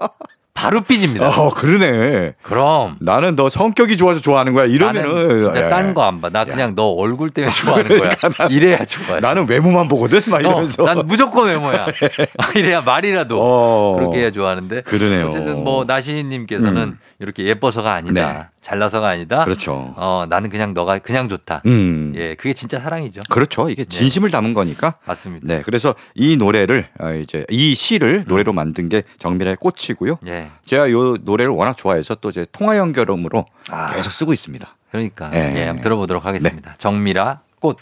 [0.55, 1.29] 바로 삐집니다.
[1.29, 2.35] 어 그러네.
[2.43, 2.97] 그럼.
[3.01, 4.67] 나는 너 성격이 좋아서 좋아하는 거야.
[4.67, 5.69] 이러면은 진짜 예.
[5.69, 6.31] 딴거 안 봐.
[6.31, 8.11] 나 그냥 너 얼굴 때문에 좋아하는 거야.
[8.51, 9.21] 이래야 좋아해.
[9.21, 10.21] 나는 외모만 보거든.
[10.31, 10.85] 막 어, 이러면서.
[10.85, 11.87] 난 무조건 외모야.
[12.39, 13.97] 아, 이래야 말이라도 어.
[13.97, 14.83] 그렇게 해야 좋아하는데.
[14.83, 15.27] 그러네요.
[15.27, 16.99] 어쨌든 뭐 나시님께서는 음.
[17.19, 18.33] 이렇게 예뻐서가 아니다.
[18.33, 18.47] 네.
[18.65, 19.45] 잘나서가 아니다.
[19.45, 19.93] 그렇죠.
[19.97, 21.61] 어 나는 그냥 너가 그냥 좋다.
[21.67, 22.15] 음.
[22.17, 23.21] 예, 그게 진짜 사랑이죠.
[23.29, 23.69] 그렇죠.
[23.69, 24.95] 이게 진심을 담은 거니까.
[25.05, 25.47] 맞습니다.
[25.47, 25.63] 네.
[25.63, 30.19] 그래서 이 노래를 어, 이제 이 시를 노래로 만든 게 정밀아의 꽃이고요.
[30.29, 30.51] 예.
[30.65, 33.95] 제가 요 노래를 워낙 좋아해서 또 이제 통화 연결음으로 아.
[33.95, 34.75] 계속 쓰고 있습니다.
[34.91, 35.55] 그러니까 예.
[35.57, 36.75] 예, 한번 들어보도록 하겠습니다.
[36.79, 37.77] 정밀아 꽃.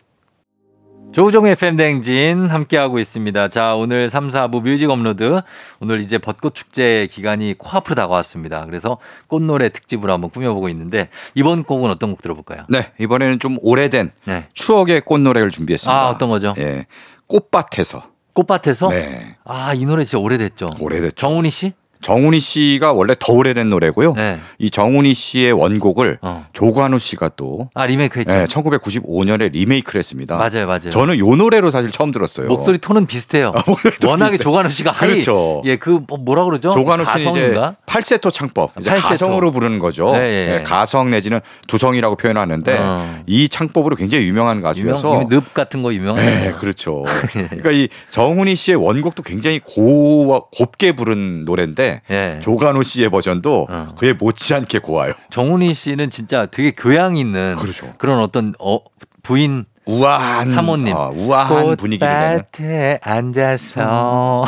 [1.12, 3.48] 조우종의 FM 대행진 함께하고 있습니다.
[3.48, 5.42] 자, 오늘 3, 4부 뮤직 업로드.
[5.78, 8.64] 오늘 이제 벚꽃 축제 기간이 코앞으로 다가왔습니다.
[8.64, 8.96] 그래서
[9.26, 12.64] 꽃노래 특집으로 한번 꾸며보고 있는데 이번 곡은 어떤 곡 들어볼까요?
[12.70, 14.48] 네, 이번에는 좀 오래된 네.
[14.54, 16.00] 추억의 꽃노래를 준비했습니다.
[16.00, 16.54] 아, 어떤 거죠?
[16.56, 16.86] 예.
[17.26, 18.04] 꽃밭에서.
[18.32, 18.88] 꽃밭에서?
[18.88, 19.32] 네.
[19.44, 20.66] 아, 이 노래 진짜 오래됐죠.
[20.80, 21.14] 오래됐죠.
[21.16, 21.74] 정훈희 씨?
[22.02, 24.14] 정훈희 씨가 원래 더 오래된 노래고요.
[24.14, 24.38] 네.
[24.58, 26.46] 이 정훈희 씨의 원곡을 어.
[26.52, 28.32] 조관우 씨가 또 아, 리메이크 했죠.
[28.32, 30.36] 예, 1995년에 리메이크를 했습니다.
[30.36, 30.90] 맞아요, 맞아요.
[30.90, 32.48] 저는 요 노래로 사실 처음 들었어요.
[32.48, 33.52] 목소리 톤은 비슷해요.
[33.66, 34.42] 목소리도 워낙에 비슷해.
[34.44, 35.10] 조관우 씨가 하이.
[35.10, 35.62] 그렇죠.
[35.64, 36.72] 예, 그 뭐- 뭐라 그러죠?
[36.72, 37.74] 조관우 씨는 이제 가성인가?
[37.86, 39.08] 팔세토 창법, 이제 팔세토.
[39.08, 40.10] 가성으로 부르는 거죠.
[40.12, 40.58] 네.
[40.58, 43.22] 예, 가성 내지는 두성이라고 표현하는데 어.
[43.26, 46.40] 이 창법으로 굉장히 유명한 유명, 가수여서 유명- 늪 같은 거 유명해요.
[46.40, 47.04] 네, 그렇죠.
[47.32, 52.40] 그러니까 이 정훈이 씨의 원곡도 굉장히 고 곱게 부른 노래인데 예.
[52.42, 53.88] 조관우 씨의 버전도 어.
[53.98, 55.12] 그에 못지않게 고와요.
[55.30, 57.92] 정훈이 씨는 진짜 되게 교양 있는 그렇죠.
[58.00, 58.78] 런 어떤 어,
[59.22, 60.94] 부인 우아한 사모님.
[60.96, 64.44] 어, 우아한 분위기를 내는 꽃밭에 앉아서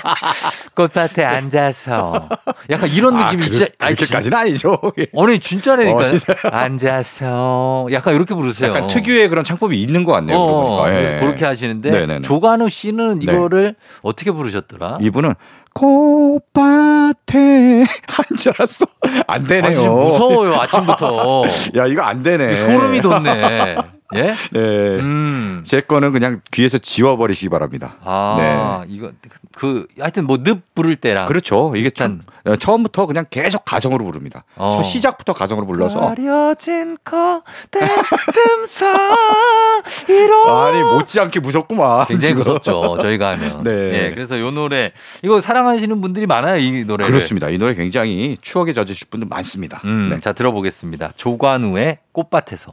[0.74, 2.28] 꽃밭에 앉아서
[2.70, 4.78] 약간 이런 아, 느낌이 그렇- 진짜 그렇게까지는 아니죠.
[5.18, 6.06] 아니 진짜라니까요.
[6.06, 6.34] 어, 진짜.
[6.50, 8.70] 앉아서 약간 이렇게 부르세요.
[8.70, 10.38] 약간 특유의 그런 창법이 있는 것 같네요.
[10.38, 10.88] 어.
[10.88, 10.92] 예.
[10.92, 12.22] 그래서 그렇게 하시는데 네네네.
[12.22, 13.30] 조관우 씨는 네.
[13.32, 14.98] 이거를 어떻게 부르셨더라?
[15.02, 15.34] 이분은
[15.74, 17.84] 꽃밭에
[18.56, 18.86] 앉았어.
[19.26, 19.72] 안 아, 되네요.
[19.74, 21.44] 진짜 무서워요 아침부터.
[21.76, 22.56] 야 이거 안 되네.
[22.56, 23.76] 소름이 돋네.
[24.14, 24.34] 예?
[24.52, 24.58] 네.
[24.60, 25.62] 음.
[25.66, 27.96] 제 거는 그냥 귀에서 지워버리시기 바랍니다.
[28.02, 29.10] 아, 이거
[29.54, 31.28] 그 하여튼 뭐 늪 부를 때랑 네.
[31.28, 31.72] 그렇죠.
[31.76, 34.44] 이게 참 어, 처음부터 그냥 계속 가성으로 부릅니다.
[34.56, 34.72] 어.
[34.76, 37.80] 첫 시작부터 가성으로 불러서 가려진 거대
[40.06, 42.06] 뜸사이로 아니 못지않게 무섭구만.
[42.06, 42.38] 굉장히 지금.
[42.42, 43.70] 무섭죠 저희가 하면 네.
[44.06, 47.48] 예, 그래서 요 노래 이거 사랑하시는 분들이 많아요 이 노래를 그렇습니다.
[47.50, 49.80] 이 노래 굉장히 추억에 젖으실 분들 많습니다.
[49.84, 50.20] 음, 네.
[50.20, 52.72] 자 들어보겠습니다 조관우의 꽃밭에서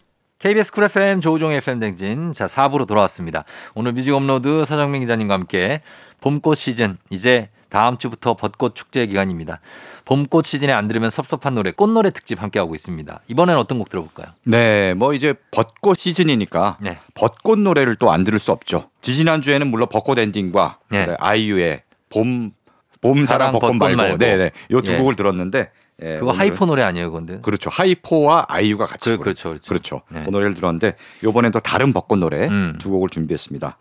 [0.41, 3.43] KBS 쿨 FM 조우종 FM 대행진 자 4부로 돌아왔습니다
[3.75, 5.81] 오늘 뮤직 업로드 서정민 기자님과 함께
[6.19, 9.61] 봄꽃 시즌 이제 다음 주부터 벚꽃 축제 기간입니다
[10.05, 14.29] 봄꽃 시즌에 안 들으면 섭섭한 노래 꽃노래 특집 함께 하고 있습니다 이번에는 어떤 곡 들어볼까요
[14.45, 16.97] 네, 뭐 이제 벚꽃 시즌이니까 네.
[17.13, 18.89] 벚꽃 노래를 또 안 들을 수 없죠.
[19.01, 21.05] 지지난 주에는 물론 벚꽃 엔딩과 네.
[21.05, 22.51] 네, 아이유의 봄
[22.99, 24.17] 봄사랑 사랑, 벚꽃, 벚꽃 말고, 말고.
[24.17, 24.97] 네, 네, 요두 예.
[24.97, 25.71] 곡을 들었는데
[26.03, 27.69] 예, 그거 하이포 노래 아니에요 그건데 그렇죠.
[27.69, 29.67] 하이포와 아이유가 같이 그- 그렇죠, 그렇죠.
[29.69, 30.01] 그렇죠.
[30.09, 30.23] 네.
[30.25, 32.75] 그 노래를 들었는데 이번엔 또 다른 벚꽃 노래 음.
[32.79, 33.77] 두 곡을 준비했습니다.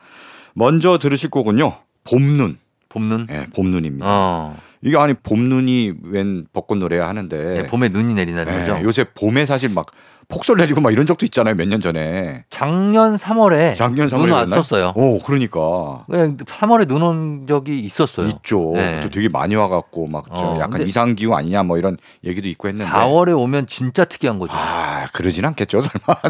[0.55, 1.73] 먼저 들으실 곡은요.
[2.05, 2.59] 봄눈.
[2.89, 4.05] 봄눈 예, 봄눈입니다.
[4.09, 9.05] 어 이게 아니 봄눈이 웬 벚꽃 노래야 하는데 예, 봄에 눈이 내린다는 예, 거죠 요새
[9.15, 9.87] 봄에 사실 막
[10.31, 11.55] 폭설 내리고 막 이런 적도 있잖아요.
[11.57, 12.45] 몇 년 전에.
[12.51, 16.05] 작년 3월에 작년 3월에 눈 왔었어요 오, 그러니까.
[16.11, 18.73] 그냥 3월에 눈 온 적이 있었어요 있죠.
[18.75, 19.01] 네.
[19.03, 22.91] 또 되게 많이 와갖고 막좀 어, 약간 이상 기후 아니냐 뭐 이런 얘기도 있고 했는데.
[22.91, 26.21] 4월에 오면 진짜 특이한 거죠 아, 그러진 않겠죠, 설마.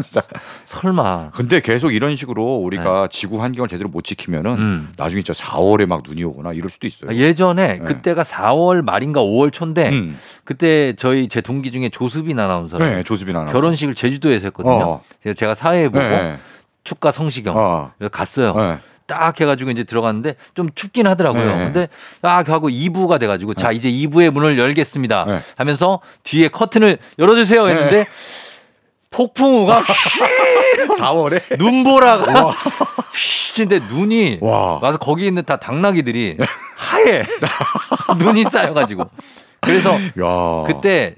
[0.65, 4.61] 설마 근데 계속 이런 식으로 우리가 지구 환경을 제대로 못 지키면은 네.
[4.61, 4.93] 음.
[4.97, 7.11] 나중에 진짜 4월에 막 눈이 오거나 이럴 수도 있어요.
[7.15, 7.79] 예전에 네.
[7.79, 10.17] 그때가 4월 말인가 5월 초인데 음.
[10.43, 13.51] 그때 저희 제 동기 중에 조수빈 아나운서 네, 조수빈 아나.
[13.51, 14.83] 결혼식 을 제주도에서 했거든요.
[14.83, 15.03] 어.
[15.35, 16.37] 제가 사회 보고 네.
[16.83, 17.91] 축가 성시경 어.
[17.97, 18.55] 그래서 갔어요.
[18.55, 18.79] 네.
[19.05, 21.55] 딱 해가지고 이제 들어갔는데 좀 춥긴 하더라고요.
[21.57, 21.63] 네.
[21.65, 21.87] 근데
[22.21, 25.25] 딱 하고 2부가 돼가지고 자 이제 2부의 문을 열겠습니다.
[25.25, 25.41] 네.
[25.57, 28.07] 하면서 뒤에 커튼을 열어주세요 했는데
[29.11, 29.81] 폭풍우가
[30.97, 32.55] 4월에 눈보라가
[33.13, 34.79] 휘인데 눈이 와.
[34.81, 36.37] 와서 거기 있는 다 당나귀들이
[36.77, 37.23] 하얘
[38.17, 39.03] 눈이 쌓여가지고
[39.59, 40.63] 그래서 야.
[40.65, 41.15] 그때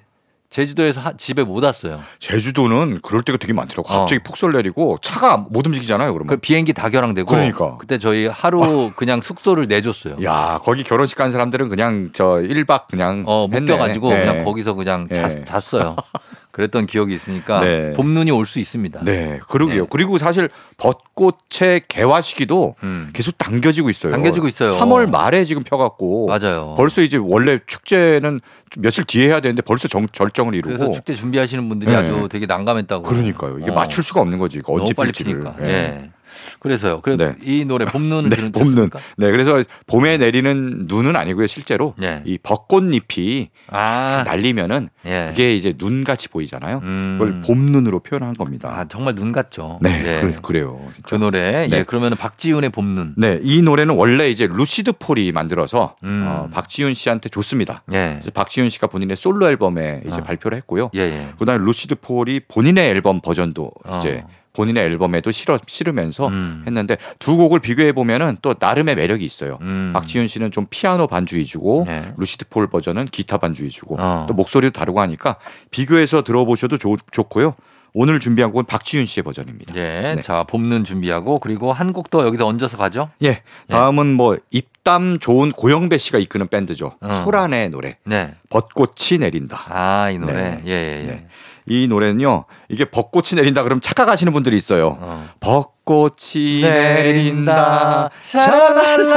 [0.58, 2.00] 제주도에서 하- 집에 못 왔어요.
[2.20, 3.92] 제주도는 그럴 때가 되게 많더라고.
[3.92, 4.00] 어.
[4.02, 6.28] 갑자기 폭설 내리고 차가 못 움직이잖아요, 그러면.
[6.28, 7.78] 그 비행기 다 결항되고 그러니까.
[7.80, 8.62] 그때 저희 하루
[8.96, 10.18] 그냥 숙소를 내줬어요.
[10.24, 13.62] 야, 거기 결혼식 간 사람들은 그냥 저 1박 그냥 어 했네.
[13.62, 14.20] 묶여 가지고 네.
[14.26, 15.16] 그냥 거기서 그냥 네.
[15.28, 15.96] 잤, 잤어요.
[16.54, 17.94] 그랬던 기억이 있으니까 네.
[17.94, 19.02] 봄눈이 올 수 있습니다.
[19.04, 19.82] 네, 그러게요.
[19.84, 19.88] 네.
[19.90, 23.10] 그리고 사실 벚꽃의 개화 시기도 음.
[23.12, 24.12] 계속 당겨지고 있어요.
[24.12, 24.78] 당겨지고 있어요.
[24.78, 26.76] 3월 말에 지금 펴갖고 맞아요.
[26.78, 28.40] 벌써 이제 원래 축제는
[28.70, 31.98] 좀 며칠 뒤에 해야 되는데 벌써 정, 절정을 이루고 그래서 축제 준비하시는 분들이 네.
[31.98, 33.04] 아주 되게 난감했다고.
[33.04, 33.58] 그러니까요.
[33.60, 33.74] 이게 어.
[33.74, 34.60] 맞출 수가 없는 거지.
[34.60, 35.40] 이거 너무 언제 빨리 필지를.
[35.40, 35.56] 피니까.
[35.68, 36.12] 예.
[36.34, 36.56] 예.
[36.60, 37.02] 그래서요.
[37.02, 37.36] 그래 네.
[37.44, 38.76] 이 노래 봄 눈을 네, 들은 봄 눈.
[38.76, 39.00] 뜻입니까?
[39.18, 41.48] 네, 그래서 봄에 내리는 눈은 아니고요.
[41.48, 42.22] 실제로 네.
[42.26, 45.28] 이 벚꽃잎이 아, 날리면은 예.
[45.30, 46.80] 그게 이제 눈 같이 보이잖아요.
[46.84, 47.16] 음.
[47.20, 48.70] 그걸 봄 눈으로 표현한 겁니다.
[48.70, 49.80] 아, 정말 눈 같죠.
[49.82, 50.32] 네, 예.
[50.42, 50.74] 그래.
[51.04, 51.68] 그 노래.
[51.68, 51.78] 네.
[51.80, 53.14] 예, 그러면 박지윤의 봄 눈.
[53.18, 56.26] 네, 이 노래는 원래 이제 루시드 폴이 만들어서 음.
[56.28, 57.84] 어, 박지윤 씨한테 줬습니다.
[57.94, 58.20] 예.
[58.34, 60.24] 박지윤 씨가 본인의 솔로 앨범에 이제 어.
[60.24, 60.90] 발표를 했고요.
[60.96, 61.28] 예, 예.
[61.40, 64.00] 그다음에 루시드 폴이 본인의 앨범 버전도 어.
[64.00, 66.64] 이제 본인의 앨범에도 실어 실으면서 음.
[66.66, 69.58] 했는데 두 곡을 비교해 보면은 또 나름의 매력이 있어요.
[69.62, 69.92] 음.
[69.94, 72.14] 박지윤 씨는 좀 피아노 반주 위주고 네.
[72.18, 74.26] 루시드 폴 버전은 기타 반주 위주고 어.
[74.28, 75.38] 또 목소리도 다르고 하니까
[75.72, 77.56] 비교해서 들어보셔도 좋, 좋고요.
[77.96, 79.76] 오늘 준비한 곡은 박지윤 씨의 버전입니다.
[79.76, 80.14] 예.
[80.16, 80.22] 네.
[80.22, 83.12] 자, 봄눈 준비하고 그리고 한곡더 여기서 얹어서 가죠.
[83.22, 83.44] 예.
[83.68, 86.98] 다음은 뭐 입담 좋은 고영배 씨가 이끄는 밴드죠.
[87.02, 87.14] 어.
[87.24, 88.34] 소란의 노래 네.
[88.50, 89.66] 벚꽃이 내린다.
[89.70, 90.34] 아, 이 노래.
[90.34, 90.58] 네.
[90.66, 91.28] 예, 예, 예.
[91.66, 91.74] 네.
[91.84, 92.46] 이 노래는요.
[92.70, 94.98] 이게 벚꽃이 내린다 그러면 착각하시는 분들이 있어요.
[95.00, 95.30] 어.
[95.40, 97.04] 벚꽃이 내린다.
[97.04, 98.10] 내린다.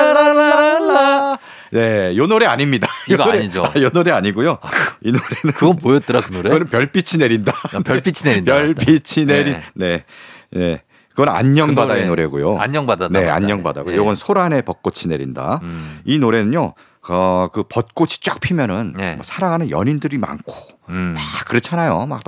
[0.07, 1.39] 샤라라라라라.
[1.73, 2.87] 네, 요 노래 아닙니다.
[3.11, 3.65] 요 이거 노래- 아니죠.
[3.65, 4.59] 아, 요 노래 아니고요.
[5.03, 6.51] 이 노래는 그건 뭐였더라, 그 노래?
[6.51, 7.53] 그거는 별빛이 내린다.
[7.75, 8.55] 아, 별빛이 내린다.
[8.55, 9.33] 별빛이 네.
[9.35, 9.57] 내린.
[9.75, 10.05] 네.
[10.53, 10.83] 네.
[11.11, 12.09] 그건 안녕 그 바다의 노래.
[12.25, 12.59] 노래고요.
[12.59, 13.13] 안녕 바다다.
[13.19, 13.35] 네, 맞다.
[13.37, 13.91] 안녕 바다고.
[13.93, 13.97] 예.
[13.97, 15.61] 요건 소란의 벚꽃이 내린다.
[15.63, 16.01] 음.
[16.05, 16.75] 이 노래는요.
[17.09, 19.15] 어, 그 벚꽃이 쫙 피면은 네.
[19.15, 20.53] 뭐 사랑하는 연인들이 많고
[20.89, 21.15] 음.
[21.17, 22.07] 막 그렇잖아요.
[22.07, 22.23] 막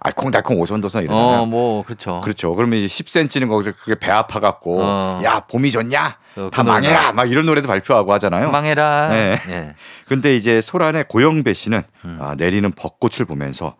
[0.00, 1.42] 알콩달콩 오손도손 이러잖아요.
[1.42, 2.20] 어, 뭐 그렇죠.
[2.22, 2.54] 그렇죠.
[2.54, 5.20] 그러면 이제 10cm는 거기서 그게 배 아파 갖고 어.
[5.24, 6.18] 야 봄이 좋냐?
[6.36, 6.72] 어, 다그 노래가.
[6.72, 8.50] 망해라 막 이런 노래도 발표하고 하잖아요.
[8.50, 9.08] 망해라.
[9.10, 9.38] 네.
[9.48, 9.74] 예.
[10.06, 12.18] 근데 이제 소란의 고영배 씨는 음.
[12.20, 13.74] 아, 내리는 벚꽃을 보면서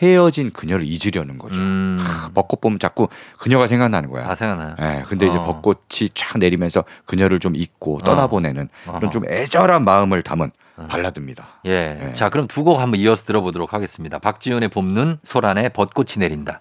[0.00, 1.56] 헤어진 그녀를 잊으려는 거죠.
[1.60, 1.98] 음.
[2.00, 4.24] 아, 벚꽃 보면 자꾸 그녀가 생각나는 거야.
[4.24, 4.76] 다 생각나요.
[4.80, 5.44] 예, 근데 이제 어.
[5.44, 8.98] 벚꽃이 쫙 내리면서 그녀를 좀 잊고 떠나보내는 어허.
[8.98, 10.50] 그런 좀 애절한 마음을 담은
[10.86, 11.60] 발라드입니다.
[11.64, 11.98] 예.
[12.00, 12.12] 네.
[12.14, 14.18] 자, 그럼 두 곡 한번 이어서 들어보도록 하겠습니다.
[14.18, 16.60] 박지윤의 봄눈, 소란의 벚꽃이 내린다.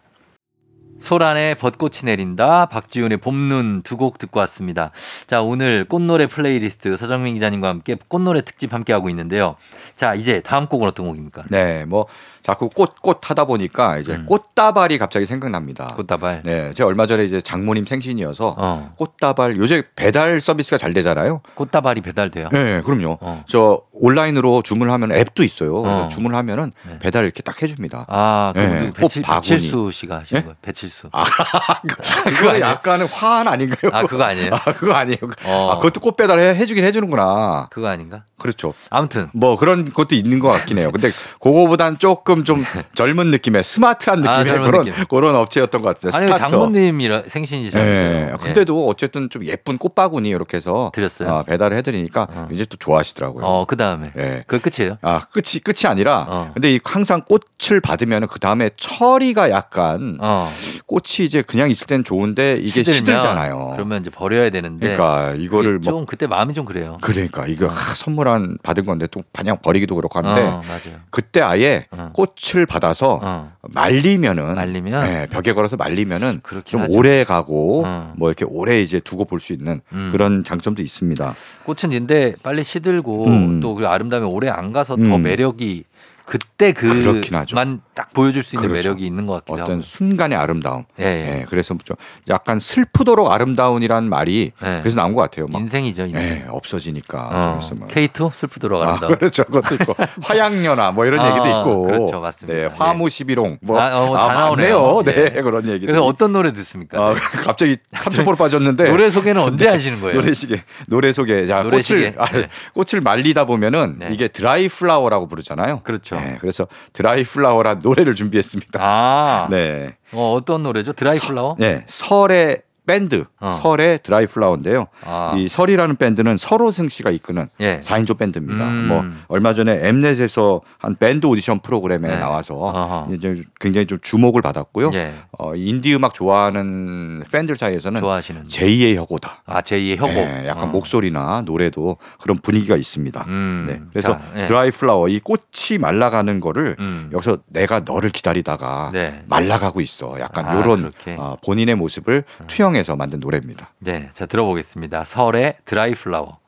[0.99, 4.89] 소란의 벚꽃이 내린다, 박지윤의 봄눈 두 곡 듣고 왔습니다.
[5.27, 9.56] 자, 오늘 꽃노래 플레이리스트 서정민 기자님과 함께 꽃노래 특집 함께 하고 있는데요.
[9.95, 11.43] 자, 이제 다음 곡은 어떤 곡입니까?
[11.51, 12.08] 네, 뭐
[12.41, 14.25] 자꾸 꽃 꽃 하다 보니까 이제 음.
[14.25, 15.86] 꽃다발이 갑자기 생각납니다.
[15.95, 16.41] 꽃다발.
[16.45, 18.91] 네, 제가 얼마 전에 이제 장모님 생신이어서 어.
[18.97, 21.41] 꽃다발 요새 배달 서비스가 잘 되잖아요.
[21.53, 22.49] 꽃다발이 배달돼요?
[22.49, 23.17] 네, 그럼요.
[23.21, 23.43] 어.
[23.47, 25.81] 저 온라인으로 주문하면 앱도 있어요.
[25.83, 26.10] 어.
[26.12, 26.99] 주문하면은 네.
[26.99, 28.05] 배달 이렇게 딱 해줍니다.
[28.07, 29.23] 아, 그 네, 꽃 배칠.
[29.23, 30.41] 배칠수 씨가 하신 예?
[30.41, 30.55] 거예요.
[30.62, 31.10] 배칠수.
[31.12, 31.23] 아,
[31.81, 32.60] 그거 그거?
[32.60, 33.91] 약간은 화환 아닌가요?
[33.93, 34.53] 아, 그거 아니에요?
[34.53, 35.17] 아, 그거 아니에요.
[35.45, 35.71] 어.
[35.71, 37.67] 아, 그것도 꽃 배달 해, 해주긴 해주는구나.
[37.71, 38.23] 그거 아닌가?
[38.38, 38.73] 그렇죠.
[38.91, 40.91] 아무튼 뭐 그런 것도 있는 것 같긴 해요.
[40.91, 41.10] 근데
[41.41, 45.05] 그거보단 조금 좀 젊은 느낌의 스마트한 아, 느낌의 젊은 그런 느낌.
[45.05, 46.12] 그런 업체였던 것 같아요.
[46.15, 46.49] 아니 스타트업.
[46.49, 47.88] 장모님이 생신이잖아요.
[48.33, 48.33] 예.
[48.39, 51.29] 근데도 어쨌든 좀 예쁜 꽃바구니 이렇게 해서 드렸어요?
[51.33, 52.47] 아, 배달을 해드리니까 어.
[52.51, 53.43] 이제 또 좋아하시더라고요.
[53.43, 54.06] 어, 그다 음에.
[54.17, 54.43] 예.
[54.47, 54.97] 그 끝이에요?
[55.02, 56.52] 아 끝이 끝이 아니라 어.
[56.54, 60.52] 근데 이 항상 꽃을 받으면 그 다음에 처리가 약간 어.
[60.86, 63.73] 꽃이 이제 그냥 있을 땐 좋은데 이게 시들잖아요.
[63.76, 64.95] 그러면 이제 버려야 되는데.
[64.95, 66.97] 그러니까 이거를 뭐좀 그때 마음이 좀 그래요.
[67.02, 71.00] 그러니까 이거 아, 선물한 받은 건데 또 그냥 버리기도 그렇고 하는데 어, 맞아요.
[71.10, 72.12] 그때 아예 어.
[72.13, 73.54] 꽃을 받아서 어.
[73.73, 75.06] 말리면은 말리면?
[75.06, 76.93] 네, 벽에 걸어서 말리면은 좀 하죠.
[76.97, 78.13] 오래 가고 어.
[78.17, 80.10] 뭐 이렇게 오래 이제 두고 볼 수 있는 음.
[80.12, 81.36] 그런 장점도 있습니다.
[81.65, 83.60] 꽃은 근데 빨리 시들고 음.
[83.60, 85.21] 또 그 아름다움이 오래 안 가서 더 음.
[85.23, 85.84] 매력이
[86.27, 86.73] 그때.
[86.73, 88.89] 그만 딱 보여줄 수 있는 그렇죠.
[88.89, 89.81] 매력이 있는 것 같기도 어떤 하고.
[89.81, 90.83] 순간의 아름다움.
[90.99, 91.39] 예, 예.
[91.39, 91.95] 예, 그래서 좀
[92.27, 94.79] 약간 슬프도록 아름다운이라는 말이 예.
[94.81, 95.47] 그래서 나온 것 같아요.
[95.47, 96.21] 막 인생이죠, 인생.
[96.21, 97.59] 예, 없어지니까 어.
[97.77, 97.87] 뭐.
[97.87, 99.15] K2 슬프도록 아, 아름다운.
[99.17, 99.45] 그렇죠.
[99.45, 102.19] 그것도 있고 화양연화 뭐 이런 아, 얘기도 있고 그렇죠.
[102.19, 102.57] 맞습니다.
[102.59, 102.69] 네, 예.
[102.77, 104.79] 화무십일홍 뭐 아, 어, 다 많네요.
[104.79, 105.03] 나오네요.
[105.05, 105.41] 네, 예.
[105.41, 105.85] 그런 얘기도.
[105.87, 107.01] 그래서 어떤 노래 듣습니까?
[107.01, 107.13] 아,
[107.45, 110.19] 갑자기 30%로 빠졌는데 노래 소개는 언제 하시는 거예요?
[110.19, 112.15] 노래 시계 노래 소개 자 노래 꽃을.
[112.17, 112.49] 아, 네.
[112.73, 114.09] 꽃을 말리다 보면은 네.
[114.11, 115.79] 이게 드라이 플라워라고 부르잖아요.
[115.83, 116.16] 그렇죠.
[116.19, 118.80] 네, 그래서 드라이 플라워란 노래를 준비했습니다.
[118.82, 119.95] 아, 네.
[120.13, 120.93] 어, 어떤 노래죠?
[120.93, 121.56] 드라이 플라워?
[121.60, 123.52] 네, 설의 밴드 어.
[123.52, 124.88] 설의 드라이 플라워인데요.
[125.04, 125.34] 아.
[125.38, 127.82] 이 설이라는 밴드는 설호승 씨가 이끄는 예.
[127.82, 128.63] 4인조 밴드입니다.
[128.65, 128.88] 음.
[128.88, 132.17] 뭐 얼마 전에 엠넷에서 한 밴드 오디션 프로그램에 네.
[132.17, 133.13] 나와서 어허.
[133.13, 134.91] 이제 굉장히 좀 주목을 받았고요.
[134.93, 135.13] 예.
[135.38, 138.45] 어, 인디 음악 좋아하는 팬들 사이에서는 좋아하시는.
[138.45, 139.43] 제2의 혁오다.
[139.45, 140.08] 아, 제2의 혁오.
[140.13, 140.71] 네, 약간 어.
[140.71, 143.26] 목소리나 노래도 그런 분위기가 있습니다.
[143.28, 143.65] 음.
[143.67, 144.45] 네, 그래서 자, 예.
[144.45, 147.10] 드라이 플라워 이 꽃이 말라가는 거를 음.
[147.12, 149.23] 여기서 내가 너를 기다리다가 네.
[149.28, 150.18] 말라가고 있어.
[150.22, 151.18] 약간 아, 이런 그렇게.
[151.20, 153.73] 어, 본인의 모습을 투영 해서 만든 노래입니다.
[153.80, 155.03] 네, 자 들어보겠습니다.
[155.03, 156.39] 설의 드라이 플라워.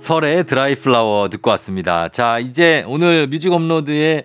[0.00, 2.08] 설의 드라이 플라워 듣고 왔습니다.
[2.08, 4.24] 자, 이제 오늘 뮤직 업로드의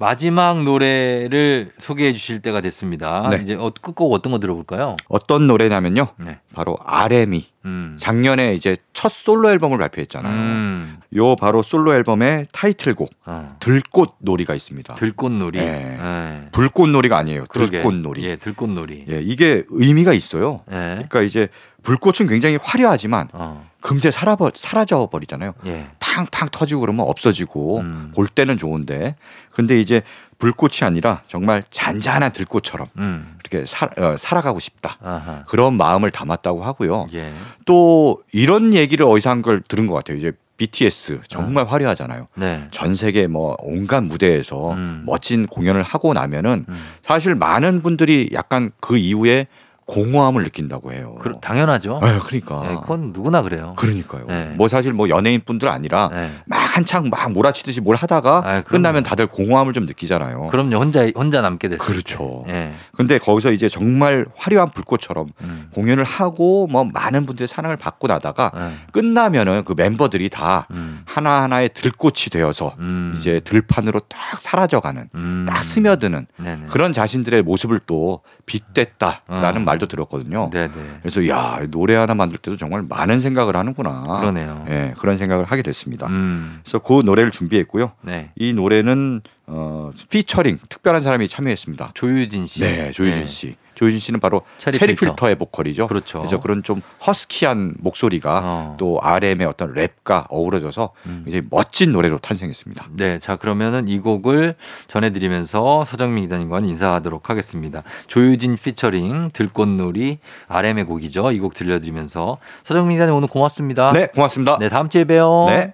[0.00, 3.28] 마지막 노래를 소개해 주실 때가 됐습니다.
[3.28, 3.40] 네.
[3.42, 4.96] 이제 어, 끝곡 어떤 거 들어볼까요?
[5.08, 6.08] 어떤 노래냐면요.
[6.16, 6.38] 네.
[6.54, 7.96] 바로 RM이 음.
[8.00, 10.32] 작년에 이제 첫 솔로 앨범을 발표했잖아요.
[10.32, 11.00] 음.
[11.16, 13.56] 요 바로 솔로 앨범의 타이틀곡 어.
[13.60, 14.94] 들꽃 놀이가 있습니다.
[14.94, 15.58] 들꽃놀이.
[15.58, 15.98] 네.
[16.00, 16.48] 예.
[16.52, 17.44] 불꽃놀이가 아니에요.
[17.50, 17.80] 그러게.
[17.80, 18.24] 들꽃놀이.
[18.24, 19.04] 예, 들꽃놀이.
[19.10, 20.62] 예, 이게 의미가 있어요.
[20.70, 20.76] 예.
[20.76, 21.48] 그러니까 이제
[21.82, 23.68] 불꽃은 굉장히 화려하지만 어.
[23.80, 25.54] 금세 사라버, 사라져 버리잖아요.
[25.66, 25.88] 예.
[26.14, 28.12] 팡팡 터지고 그러면 없어지고 음.
[28.14, 29.14] 볼 때는 좋은데
[29.50, 30.02] 근데 이제
[30.38, 33.36] 불꽃이 아니라 정말 잔잔한 들꽃처럼 음.
[33.40, 34.96] 이렇게 살, 어, 살아가고 싶다.
[35.02, 35.44] 아하.
[35.46, 37.06] 그런 마음을 담았다고 하고요.
[37.12, 37.32] 예.
[37.66, 40.16] 또 이런 얘기를 어디서 한 걸 들은 것 같아요.
[40.16, 42.28] 이제 BTS 정말 화려하잖아요.
[42.34, 42.66] 네.
[42.70, 45.02] 전 세계 뭐 온갖 무대에서 음.
[45.06, 46.86] 멋진 공연을 하고 나면은 음.
[47.02, 49.46] 사실 많은 분들이 약간 그 이후에
[49.90, 51.16] 공허함을 느낀다고 해요.
[51.20, 51.98] 그, 당연하죠.
[52.00, 52.62] 아, 그러니까.
[52.70, 53.74] 예, 그건 누구나 그래요.
[53.76, 54.26] 그러니까요.
[54.28, 54.54] 네.
[54.56, 56.30] 뭐 사실 뭐 연예인뿐들 아니라 예.
[56.46, 58.60] 막 한창 막 몰아치듯이 뭘 하다가 아.
[58.62, 60.46] 끝나면 다들 공허함을 좀 느끼잖아요.
[60.48, 60.76] 그럼요.
[60.76, 61.86] 혼자 혼자 남게 됐어요.
[61.86, 62.44] 그렇죠.
[62.48, 62.72] 예.
[62.94, 65.68] 근데 거기서 이제 정말 화려한 불꽃처럼 음.
[65.74, 68.70] 공연을 하고 뭐 많은 분들의 사랑을 받고 나다가 예.
[68.92, 71.02] 끝나면은 그 멤버들이 다 음.
[71.06, 73.14] 하나하나의 들꽃이 되어서 음.
[73.16, 75.46] 이제 들판으로 딱 사라져가는 음.
[75.48, 76.26] 딱 스며드는.
[76.68, 79.64] 그런 자신들의 모습을 또 빗댔다라는 어.
[79.80, 80.50] 말도 들었거든요.
[80.52, 80.70] 네네.
[81.00, 84.02] 그래서 야 노래 하나 만들 때도 정말 많은 생각을 하는구나.
[84.20, 84.64] 그러네요.
[84.68, 86.06] 예, 그런 생각을 하게 됐습니다.
[86.08, 86.60] 음.
[86.62, 87.92] 그래서 그 노래를 준비했고요.
[88.02, 88.30] 네.
[88.36, 91.92] 이 노래는 어, 피처링 특별한 사람이 참여했습니다.
[91.94, 92.60] 조유진 씨.
[92.60, 93.26] 네, 조유진 네.
[93.26, 93.56] 씨.
[93.80, 95.30] 조유진 씨는 바로 체리 체리, 필터.
[95.30, 95.88] 의 보컬이죠.
[95.88, 96.18] 그렇죠.
[96.18, 98.76] 그래서 그런 좀 허스키한 목소리가 어.
[98.78, 101.22] 또 RM의 어떤 랩과 어우러져서 음.
[101.24, 102.88] 굉장히 멋진 노래로 탄생했습니다.
[102.92, 104.54] 네, 자 그러면은 이 곡을
[104.88, 107.82] 전해드리면서 서정민 기자님과는 인사하도록 하겠습니다.
[108.06, 110.18] 조유진 피처링 들꽃놀이
[110.48, 111.32] RM의 곡이죠.
[111.32, 113.92] 이 곡 들려드리면서 서정민 기자님 오늘 고맙습니다.
[113.94, 114.58] 네, 고맙습니다.
[114.58, 115.46] 네, 다음 주에 봬요.
[115.48, 115.72] 네.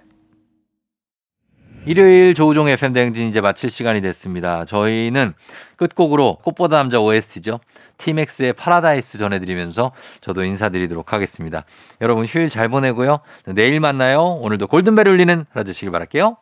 [1.85, 4.65] 일요일 조우종 FM 대행진 이제 마칠 시간이 됐습니다.
[4.65, 5.33] 저희는
[5.77, 7.59] 끝곡으로 꽃보다 남자 OST죠.
[7.97, 9.91] 티맥스의 파라다이스 전해드리면서
[10.21, 11.63] 저도 인사드리도록 하겠습니다.
[12.01, 13.19] 여러분 휴일 잘 보내고요.
[13.47, 14.23] 내일 만나요.
[14.23, 16.37] 오늘도 골든벨 울리는 하루 되시길 바랄게요.